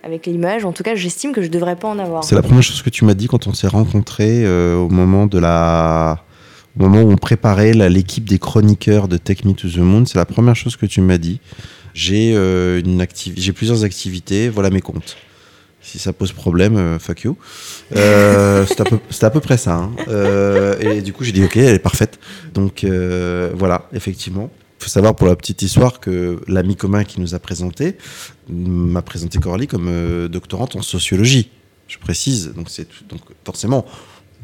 avec 0.03 0.25
l'image. 0.25 0.65
En 0.65 0.71
tout 0.71 0.81
cas, 0.81 0.95
j'estime 0.95 1.31
que 1.31 1.43
je 1.43 1.47
devrais 1.47 1.75
pas 1.75 1.87
en 1.87 1.99
avoir. 1.99 2.23
C'est 2.23 2.33
la 2.33 2.41
première 2.41 2.63
chose 2.63 2.81
que 2.81 2.89
tu 2.89 3.05
m'as 3.05 3.13
dit 3.13 3.27
quand 3.27 3.45
on 3.45 3.53
s'est 3.53 3.67
rencontrés 3.67 4.43
euh, 4.43 4.75
au 4.75 4.89
moment 4.89 5.27
de 5.27 5.37
la 5.37 6.23
moment 6.75 7.03
où 7.03 7.11
on 7.11 7.17
préparait 7.17 7.73
l'équipe 7.73 8.27
des 8.27 8.39
chroniqueurs 8.39 9.07
de 9.07 9.17
Take 9.17 9.47
Me 9.47 9.53
to 9.53 9.69
the 9.69 9.77
Moon, 9.77 10.07
c'est 10.07 10.17
la 10.17 10.25
première 10.25 10.55
chose 10.55 10.75
que 10.75 10.87
tu 10.87 11.01
m'as 11.01 11.19
dit. 11.19 11.39
J'ai 11.93 12.31
une 12.31 13.05
j'ai 13.35 13.53
plusieurs 13.53 13.83
activités, 13.83 14.49
voilà 14.49 14.71
mes 14.71 14.81
comptes. 14.81 15.17
Si 15.81 15.97
ça 15.97 16.13
pose 16.13 16.31
problème, 16.31 16.77
euh, 16.77 16.99
fuck 16.99 17.21
you. 17.21 17.37
Euh, 17.95 18.65
C'était 18.67 19.25
à, 19.25 19.29
peu 19.29 19.39
près 19.39 19.57
ça. 19.57 19.75
Hein. 19.75 19.91
Euh, 20.07 20.79
et 20.79 21.01
du 21.01 21.11
coup, 21.11 21.23
j'ai 21.23 21.31
dit 21.31 21.43
ok, 21.43 21.57
elle 21.57 21.75
est 21.75 21.79
parfaite. 21.79 22.19
Donc 22.53 22.85
voilà, 23.55 23.87
effectivement. 23.93 24.51
Il 24.79 24.85
faut 24.85 24.89
savoir 24.89 25.15
pour 25.15 25.27
la 25.27 25.35
petite 25.35 25.61
histoire 25.61 25.99
que 25.99 26.41
l'ami 26.47 26.75
commun 26.75 27.03
qui 27.03 27.21
nous 27.21 27.35
a 27.35 27.39
présenté 27.39 27.97
m'a 28.49 29.03
présenté 29.03 29.37
Coralie 29.37 29.67
comme 29.67 30.27
doctorante 30.27 30.75
en 30.75 30.81
sociologie. 30.81 31.51
Je 31.87 31.97
précise. 31.97 32.53
Donc 32.55 32.69
c'est 32.69 32.87
donc 33.07 33.21
forcément 33.45 33.85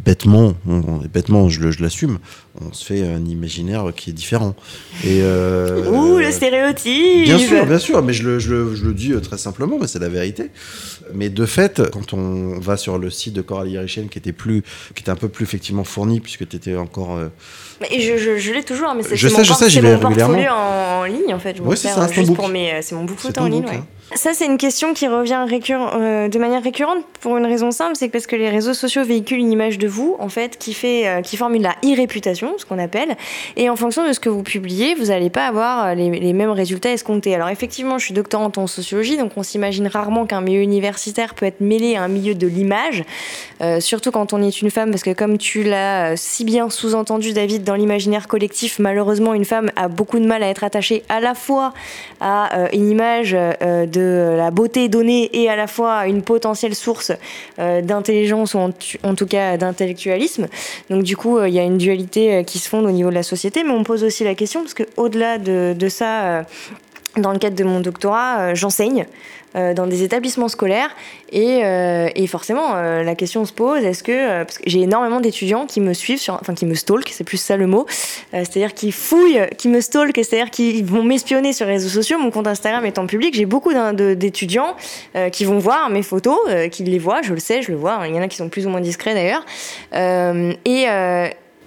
bêtement, 0.04 0.54
on, 0.68 1.02
bêtement, 1.14 1.50
je, 1.50 1.72
je 1.72 1.82
l'assume, 1.82 2.20
on 2.62 2.74
se 2.74 2.86
fait 2.86 3.02
un 3.08 3.26
imaginaire 3.26 3.92
qui 3.96 4.12
est 4.12 4.14
différent. 4.14 4.56
Et 5.04 5.22
euh, 5.22 5.90
Ouh, 5.90 6.18
le 6.18 6.32
stéréotype 6.32 7.26
Bien 7.26 7.38
sûr, 7.40 7.66
bien 7.66 7.80
sûr, 7.80 8.02
mais 8.04 8.14
je 8.14 8.24
le, 8.24 8.40
je 8.40 8.54
le, 8.54 8.76
je 8.76 8.86
le 8.86 8.94
dis 8.94 9.12
euh, 9.12 9.20
très 9.20 9.38
simplement, 9.38 9.78
mais 9.80 9.88
c'est 9.88 10.00
la 10.00 10.10
vérité. 10.10 10.52
Mais 11.14 11.30
de 11.30 11.46
fait, 11.46 11.82
quand 11.92 12.14
on 12.14 12.60
va 12.60 12.78
sur 12.78 12.98
le 12.98 13.10
site 13.10 13.34
de 13.34 13.42
Coralie 13.42 13.78
Richen, 13.78 14.10
qui 14.10 14.18
était 14.18 14.34
plus, 14.34 14.64
qui 14.94 15.02
était 15.02 15.12
un 15.12 15.16
peu 15.16 15.30
plus 15.30 15.44
effectivement 15.44 15.84
fourni, 15.84 16.20
puisque 16.20 16.48
tu 16.48 16.56
étais 16.56 16.76
encore... 16.76 17.16
Euh, 17.16 17.30
mais 17.82 18.00
je, 18.00 18.18
je, 18.18 18.38
je 18.38 18.52
l'ai 18.52 18.64
toujours, 18.64 18.94
mais 18.96 19.04
c'est 19.04 19.16
je 19.16 19.28
mon, 19.28 19.36
sais, 19.36 19.44
je 19.44 19.54
sais, 19.54 19.82
mon 19.82 20.00
portfolio 20.00 20.52
en, 20.52 21.02
en, 21.02 21.04
ligne, 21.06 21.34
en 21.34 21.40
fait. 21.40 21.58
Je 21.58 21.62
oui, 21.62 21.78
c'est 21.78 21.90
ça, 21.90 22.08
mes, 22.52 22.82
c'est 22.82 22.96
mon 22.96 23.04
book 23.04 23.18
photo 23.18 23.42
en 23.42 23.48
ligne, 23.48 23.66
ouais. 23.66 23.82
Ça, 24.16 24.34
c'est 24.34 24.46
une 24.46 24.58
question 24.58 24.94
qui 24.94 25.06
revient 25.08 25.46
euh, 25.52 26.30
de 26.30 26.40
manière 26.40 26.64
récurrente 26.64 27.04
pour 27.20 27.36
une 27.36 27.46
raison 27.46 27.72
simple, 27.72 27.94
c'est 27.96 28.08
parce 28.08 28.26
que 28.26 28.38
les 28.38 28.50
réseaux 28.50 28.74
sociaux 28.74 29.04
véhiculent 29.04 29.40
une 29.40 29.52
image 29.52 29.78
de 29.78 29.88
vous, 29.88 30.16
en 30.20 30.30
fait, 30.30 30.58
qui 30.58 30.74
fait, 30.74 31.08
euh, 31.08 31.22
qui 31.22 31.36
forme 31.36 31.56
une 31.56 31.68
e-réputation, 31.84 32.54
ce 32.58 32.66
qu'on 32.66 32.80
appelle, 32.80 33.18
et 33.58 33.70
en 33.70 33.76
fonction 33.76 34.08
de 34.08 34.14
ce 34.14 34.22
que 34.22 34.30
vous 34.30 34.44
publiez, 34.44 34.96
vous 34.96 35.08
n'allez 35.08 35.30
pas 35.30 35.46
avoir 35.46 35.94
les, 35.94 36.10
les, 36.10 36.32
mêmes 36.32 36.52
résultats 36.52 36.92
escomptés. 36.92 37.36
Alors 37.36 37.50
effectivement, 37.50 37.98
je 37.98 38.06
suis 38.06 38.14
doctorante 38.14 38.58
en 38.58 38.66
sociologie, 38.66 39.18
donc 39.18 39.34
on 39.36 39.44
s'imagine 39.44 39.88
rarement 39.88 40.26
qu'un 40.26 40.40
milieu 40.40 40.62
universitaire 40.62 41.34
peut 41.34 41.46
être 41.46 41.60
mêlé 41.60 41.98
à 41.98 42.04
un 42.04 42.08
milieu 42.08 42.34
de 42.34 42.48
l'image, 42.48 43.04
euh, 43.62 43.82
surtout 43.82 44.12
quand 44.12 44.32
on 44.32 44.42
est 44.42 44.62
une 44.62 44.72
femme, 44.72 44.90
parce 44.90 45.04
que 45.04 45.14
comme 45.14 45.38
tu 45.38 45.64
l'as 45.64 46.16
si 46.16 46.46
bien 46.46 46.70
sous-entendu, 46.70 47.34
David, 47.34 47.66
dans 47.66 47.76
l'imaginaire 47.76 48.30
collectif, 48.30 48.80
malheureusement, 48.80 49.34
une 49.34 49.46
femme 49.46 49.70
a 49.76 49.90
beaucoup 49.90 50.20
de 50.20 50.26
mal 50.26 50.44
à 50.44 50.48
être 50.48 50.64
attachée 50.64 51.04
à 51.10 51.20
la 51.20 51.36
fois 51.36 51.74
à 52.22 52.56
euh, 52.56 52.68
une 52.72 52.90
image 52.90 53.36
euh, 53.36 53.86
de 53.98 54.36
la 54.38 54.52
beauté 54.52 54.90
donnée 54.90 55.30
et 55.34 55.50
à 55.50 55.56
la 55.56 55.68
fois 55.68 56.08
une 56.08 56.22
potentielle 56.22 56.76
source 56.76 57.12
euh, 57.60 57.82
d'intelligence 57.82 58.54
ou 58.54 58.60
en, 58.60 59.16
tout 59.16 59.26
cas 59.26 59.58
d'intellectualisme. 59.58 60.48
Donc 60.90 61.04
du 61.04 61.18
coup, 61.18 61.44
il 61.44 61.54
y 61.54 61.60
a 61.60 61.64
une 61.64 61.78
dualité 61.78 62.44
qui 62.46 62.60
se 62.60 62.70
fonde 62.70 62.86
au 62.86 62.92
niveau 62.92 63.10
de 63.10 63.16
la 63.16 63.24
société, 63.24 63.64
mais 63.64 63.72
on 63.72 63.84
pose 63.84 64.04
aussi 64.04 64.24
la 64.24 64.36
question, 64.36 64.62
parce 64.62 64.74
qu'au-delà 64.74 65.38
de, 65.38 65.76
de, 65.78 65.90
ça, 65.90 66.46
dans 67.18 67.32
le 67.32 67.40
cadre 67.40 67.56
de 67.56 67.64
mon 67.64 67.80
doctorat, 67.80 68.54
j'enseigne 68.54 69.06
dans 69.54 69.88
des 69.88 70.04
établissements 70.04 70.50
scolaires. 70.50 70.92
Et, 71.32 71.66
euh, 71.66 72.08
et 72.16 72.26
forcément 72.26 72.76
euh, 72.76 73.04
la 73.04 73.14
question 73.14 73.44
se 73.44 73.52
pose 73.52 73.84
est-ce 73.84 74.02
que 74.02 74.14
euh, 74.14 74.46
parce 74.46 74.60
que 74.60 74.64
j'ai 74.66 74.80
énormément 74.80 75.20
d'étudiants 75.20 75.66
qui 75.66 75.82
me 75.82 75.94
suivent 75.94 76.20
sur 76.20 76.36
enfin 76.36 76.54
qui 76.54 76.66
me 76.66 76.74
stalkent 76.74 77.10
c'est 77.10 77.26
plus 77.26 77.36
ça 77.36 77.58
le 77.58 77.68
mot 77.68 77.86
c'est-à-dire 78.32 78.74
qui 78.74 78.94
fouillent 78.94 79.42
qui 79.58 79.68
me 79.68 79.82
stalkent 79.82 80.16
c'est-à-dire 80.16 80.52
qui 80.52 80.84
vont 80.84 81.04
m'espionner 81.04 81.52
sur 81.52 81.66
les 81.66 81.74
réseaux 81.74 81.90
sociaux 81.90 82.18
mon 82.18 82.32
compte 82.32 82.48
Instagram 82.48 82.86
étant 82.86 83.08
public 83.08 83.36
j'ai 83.36 83.46
beaucoup 83.46 83.74
d'étudiants 83.74 84.78
qui 85.34 85.44
vont 85.44 85.60
voir 85.60 85.90
mes 85.90 86.04
photos 86.04 86.40
qui 86.72 86.86
les 86.86 87.00
voient 87.00 87.22
je 87.22 87.34
le 87.34 87.40
sais 87.40 87.62
je 87.62 87.72
le 87.72 87.78
vois 87.78 88.00
il 88.08 88.16
y 88.16 88.20
en 88.20 88.22
a 88.22 88.30
qui 88.30 88.38
sont 88.38 88.48
plus 88.48 88.66
ou 88.66 88.70
moins 88.70 88.82
discrets 88.82 89.14
d'ailleurs. 89.14 89.46
Et 90.66 90.86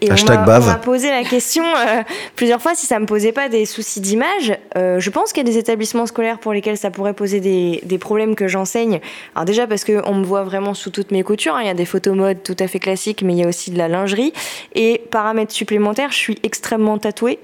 et 0.01 0.11
Hashtag 0.11 0.41
on 0.47 0.61
m'a 0.67 0.75
posé 0.77 1.11
la 1.11 1.25
question 1.25 1.65
euh, 1.65 2.03
plusieurs 2.37 2.63
fois 2.63 2.75
si 2.75 2.87
ça 2.87 2.99
me 2.99 3.07
posait 3.07 3.33
pas 3.33 3.49
des 3.49 3.67
soucis 3.67 4.01
d'image. 4.01 4.57
Euh, 4.77 4.99
je 5.01 5.11
pense 5.11 5.33
qu'il 5.33 5.47
y 5.47 5.49
a 5.49 5.53
des 5.53 5.59
établissements 5.59 6.07
scolaires 6.07 6.39
pour 6.39 6.53
lesquels 6.53 6.77
ça 6.77 6.91
pourrait 6.91 7.13
poser 7.13 7.41
des, 7.41 7.81
des 7.85 7.99
problèmes 7.99 8.35
que 8.35 8.49
j'enseigne. 8.49 9.01
Alors 9.35 9.45
déjà 9.45 9.67
parce 9.67 9.85
qu'on 9.85 10.15
me 10.15 10.25
voit 10.25 10.43
vraiment 10.43 10.75
sous 10.75 10.91
toutes 10.91 11.11
mes 11.11 11.23
coutures. 11.23 11.55
Hein. 11.55 11.63
Il 11.63 11.67
y 11.67 11.71
a 11.71 11.75
des 11.75 11.85
photos 11.85 12.17
mode 12.17 12.43
tout 12.43 12.57
à 12.59 12.67
fait 12.67 12.79
classiques, 12.79 13.23
mais 13.23 13.35
il 13.35 13.39
y 13.41 13.45
a 13.45 13.49
aussi 13.49 13.71
de 13.71 13.79
la 13.79 13.89
lingerie. 13.89 14.33
Et 14.75 15.03
paramètres 15.11 15.53
supplémentaires, 15.53 16.13
je 16.13 16.17
suis 16.19 16.39
extrêmement 16.43 16.99
tatouée. 16.99 17.39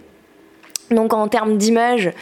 Donc 0.91 1.13
en 1.13 1.29
termes 1.29 1.57
d'image, 1.57 2.13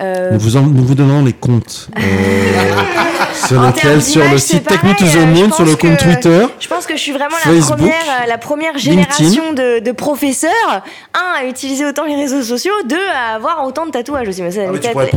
euh... 0.00 0.32
Nous, 0.32 0.38
vous 0.38 0.56
en, 0.56 0.62
nous 0.62 0.84
vous 0.84 0.94
donnons 0.94 1.24
les 1.24 1.32
comptes 1.32 1.88
euh, 1.96 2.02
sur 3.46 3.62
lesquels, 3.62 4.02
sur 4.02 4.28
le 4.28 4.38
site 4.38 4.64
to 4.64 4.74
the 4.74 5.26
Moon, 5.26 5.52
sur 5.52 5.64
le 5.64 5.76
compte 5.76 5.96
que, 5.98 6.02
Twitter. 6.02 6.46
Je 6.58 6.66
pense 6.66 6.86
que 6.86 6.96
je 6.96 7.00
suis 7.00 7.12
vraiment 7.12 7.36
Facebook, 7.36 7.78
la 7.78 7.86
première, 7.86 8.26
la 8.26 8.38
première 8.38 8.78
génération 8.78 9.52
de, 9.52 9.78
de, 9.78 9.92
professeurs, 9.92 10.82
un, 11.14 11.40
à 11.40 11.44
utiliser 11.46 11.86
autant 11.86 12.04
les 12.04 12.16
réseaux 12.16 12.42
sociaux, 12.42 12.72
deux, 12.88 12.96
à 13.14 13.34
avoir 13.36 13.64
autant 13.64 13.86
de 13.86 13.92
tatouages 13.92 14.28
aussi. 14.28 14.42
Mais 14.42 14.50
ça, 14.50 14.62
ah 14.68 14.78
tu 14.78 14.90
pourrais. 14.90 15.10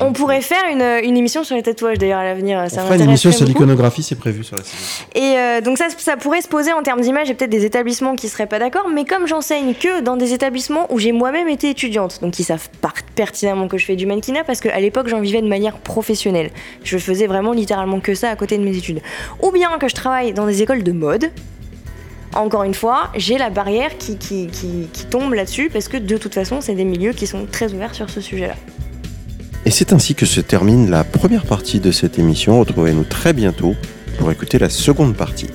On 0.00 0.12
pourrait 0.12 0.42
faire 0.42 0.64
une, 0.70 1.08
une 1.08 1.16
émission 1.16 1.44
sur 1.44 1.56
les 1.56 1.62
tatouages 1.62 1.98
d'ailleurs 1.98 2.20
à 2.20 2.24
l'avenir. 2.24 2.62
On 2.62 2.68
fera 2.68 2.96
une 2.96 3.02
émission 3.02 3.32
sur 3.32 3.46
l'iconographie, 3.46 4.02
c'est 4.02 4.16
prévu 4.16 4.44
sur 4.44 4.56
la 4.56 4.62
saison. 4.62 4.76
Et 5.14 5.38
euh, 5.38 5.60
donc 5.60 5.78
ça, 5.78 5.86
ça 5.96 6.16
pourrait 6.16 6.42
se 6.42 6.48
poser 6.48 6.72
en 6.72 6.82
termes 6.82 7.00
d'image 7.00 7.30
et 7.30 7.34
peut-être 7.34 7.50
des 7.50 7.64
établissements 7.64 8.16
qui 8.16 8.28
seraient 8.28 8.46
pas 8.46 8.58
d'accord, 8.58 8.88
mais 8.92 9.04
comme 9.04 9.26
j'enseigne 9.26 9.74
que 9.74 10.00
dans 10.00 10.16
des 10.16 10.32
établissements 10.32 10.86
où 10.92 10.98
j'ai 10.98 11.12
moi-même 11.12 11.48
été 11.48 11.70
étudiante, 11.70 12.18
donc 12.20 12.38
ils 12.38 12.44
savent 12.44 12.68
pertinemment 13.14 13.68
que 13.68 13.78
je 13.78 13.86
fais 13.86 13.96
du 13.96 14.06
mannequinat 14.10 14.44
parce 14.44 14.60
qu'à 14.60 14.78
l'époque 14.80 15.08
j'en 15.08 15.20
vivais 15.20 15.40
de 15.40 15.48
manière 15.48 15.78
professionnelle. 15.78 16.50
Je 16.84 16.98
faisais 16.98 17.26
vraiment 17.26 17.52
littéralement 17.52 18.00
que 18.00 18.14
ça 18.14 18.30
à 18.30 18.36
côté 18.36 18.58
de 18.58 18.62
mes 18.62 18.76
études. 18.76 19.00
Ou 19.42 19.50
bien 19.50 19.70
que 19.78 19.88
je 19.88 19.94
travaille 19.94 20.32
dans 20.32 20.46
des 20.46 20.62
écoles 20.62 20.82
de 20.82 20.92
mode. 20.92 21.30
Encore 22.32 22.62
une 22.62 22.74
fois, 22.74 23.10
j'ai 23.16 23.38
la 23.38 23.50
barrière 23.50 23.98
qui, 23.98 24.16
tombe 25.10 25.34
là-dessus 25.34 25.68
parce 25.72 25.88
que 25.88 25.96
de 25.96 26.16
toute 26.16 26.34
façon, 26.34 26.60
c'est 26.60 26.74
des 26.74 26.84
milieux 26.84 27.12
qui 27.12 27.26
sont 27.26 27.46
très 27.50 27.72
ouverts 27.72 27.94
sur 27.94 28.08
ce 28.08 28.20
sujet-là. 28.20 28.54
Et 29.66 29.70
c'est 29.70 29.92
ainsi 29.92 30.14
que 30.14 30.26
se 30.26 30.40
termine 30.40 30.90
la 30.90 31.02
première 31.02 31.44
partie 31.44 31.80
de 31.80 31.90
cette 31.90 32.18
émission. 32.18 32.60
Retrouvez-nous 32.60 33.04
très 33.04 33.32
bientôt 33.32 33.74
pour 34.18 34.30
écouter 34.30 34.58
la 34.58 34.70
seconde 34.70 35.16
partie. 35.16 35.48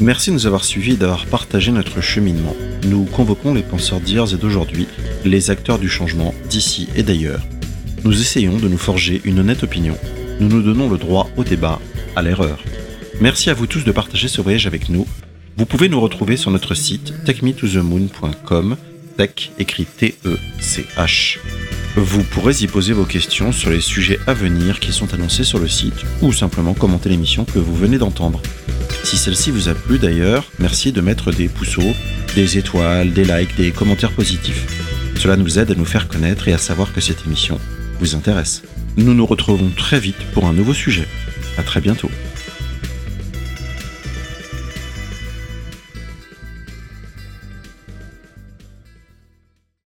Merci 0.00 0.30
de 0.30 0.34
nous 0.34 0.46
avoir 0.46 0.64
suivis 0.64 0.92
et 0.92 0.96
d'avoir 0.96 1.26
partagé 1.26 1.70
notre 1.70 2.00
cheminement. 2.00 2.56
Nous 2.86 3.04
convoquons 3.04 3.54
les 3.54 3.62
penseurs 3.62 4.00
d'hier 4.00 4.32
et 4.32 4.36
d'aujourd'hui, 4.36 4.88
les 5.24 5.50
acteurs 5.50 5.78
du 5.78 5.88
changement 5.88 6.34
d'ici 6.50 6.88
et 6.96 7.04
d'ailleurs. 7.04 7.46
Nous 8.02 8.20
essayons 8.20 8.58
de 8.58 8.68
nous 8.68 8.78
forger 8.78 9.22
une 9.24 9.38
honnête 9.38 9.62
opinion. 9.62 9.96
Nous 10.40 10.48
nous 10.48 10.62
donnons 10.62 10.90
le 10.90 10.98
droit 10.98 11.30
au 11.36 11.44
débat, 11.44 11.80
à 12.16 12.22
l'erreur. 12.22 12.58
Merci 13.20 13.50
à 13.50 13.54
vous 13.54 13.68
tous 13.68 13.84
de 13.84 13.92
partager 13.92 14.26
ce 14.26 14.40
voyage 14.40 14.66
avec 14.66 14.88
nous. 14.88 15.06
Vous 15.56 15.66
pouvez 15.66 15.88
nous 15.88 16.00
retrouver 16.00 16.36
sur 16.36 16.50
notre 16.50 16.74
site 16.74 17.14
techmetothemoon.com, 17.24 18.76
tech 19.16 19.52
écrit 19.60 19.86
T-E-C-H. 19.86 21.38
Vous 21.96 22.24
pourrez 22.24 22.62
y 22.62 22.66
poser 22.66 22.92
vos 22.92 23.04
questions 23.04 23.52
sur 23.52 23.70
les 23.70 23.80
sujets 23.80 24.18
à 24.26 24.34
venir 24.34 24.80
qui 24.80 24.92
sont 24.92 25.14
annoncés 25.14 25.44
sur 25.44 25.60
le 25.60 25.68
site 25.68 26.04
ou 26.20 26.32
simplement 26.32 26.74
commenter 26.74 27.08
l'émission 27.08 27.44
que 27.44 27.60
vous 27.60 27.76
venez 27.76 27.98
d'entendre. 27.98 28.42
Si 29.04 29.18
celle-ci 29.18 29.50
vous 29.50 29.68
a 29.68 29.74
plu 29.74 29.98
d'ailleurs, 29.98 30.50
merci 30.58 30.90
de 30.90 31.02
mettre 31.02 31.30
des 31.30 31.48
pouceaux, 31.48 31.94
des 32.34 32.56
étoiles, 32.56 33.12
des 33.12 33.24
likes, 33.24 33.54
des 33.54 33.70
commentaires 33.70 34.12
positifs. 34.12 34.66
Cela 35.16 35.36
nous 35.36 35.58
aide 35.58 35.70
à 35.70 35.74
nous 35.74 35.84
faire 35.84 36.08
connaître 36.08 36.48
et 36.48 36.54
à 36.54 36.58
savoir 36.58 36.90
que 36.90 37.02
cette 37.02 37.26
émission 37.26 37.60
vous 38.00 38.14
intéresse. 38.14 38.62
Nous 38.96 39.12
nous 39.12 39.26
retrouvons 39.26 39.70
très 39.76 40.00
vite 40.00 40.16
pour 40.32 40.46
un 40.46 40.54
nouveau 40.54 40.72
sujet. 40.72 41.06
À 41.58 41.62
très 41.62 41.82
bientôt. 41.82 42.10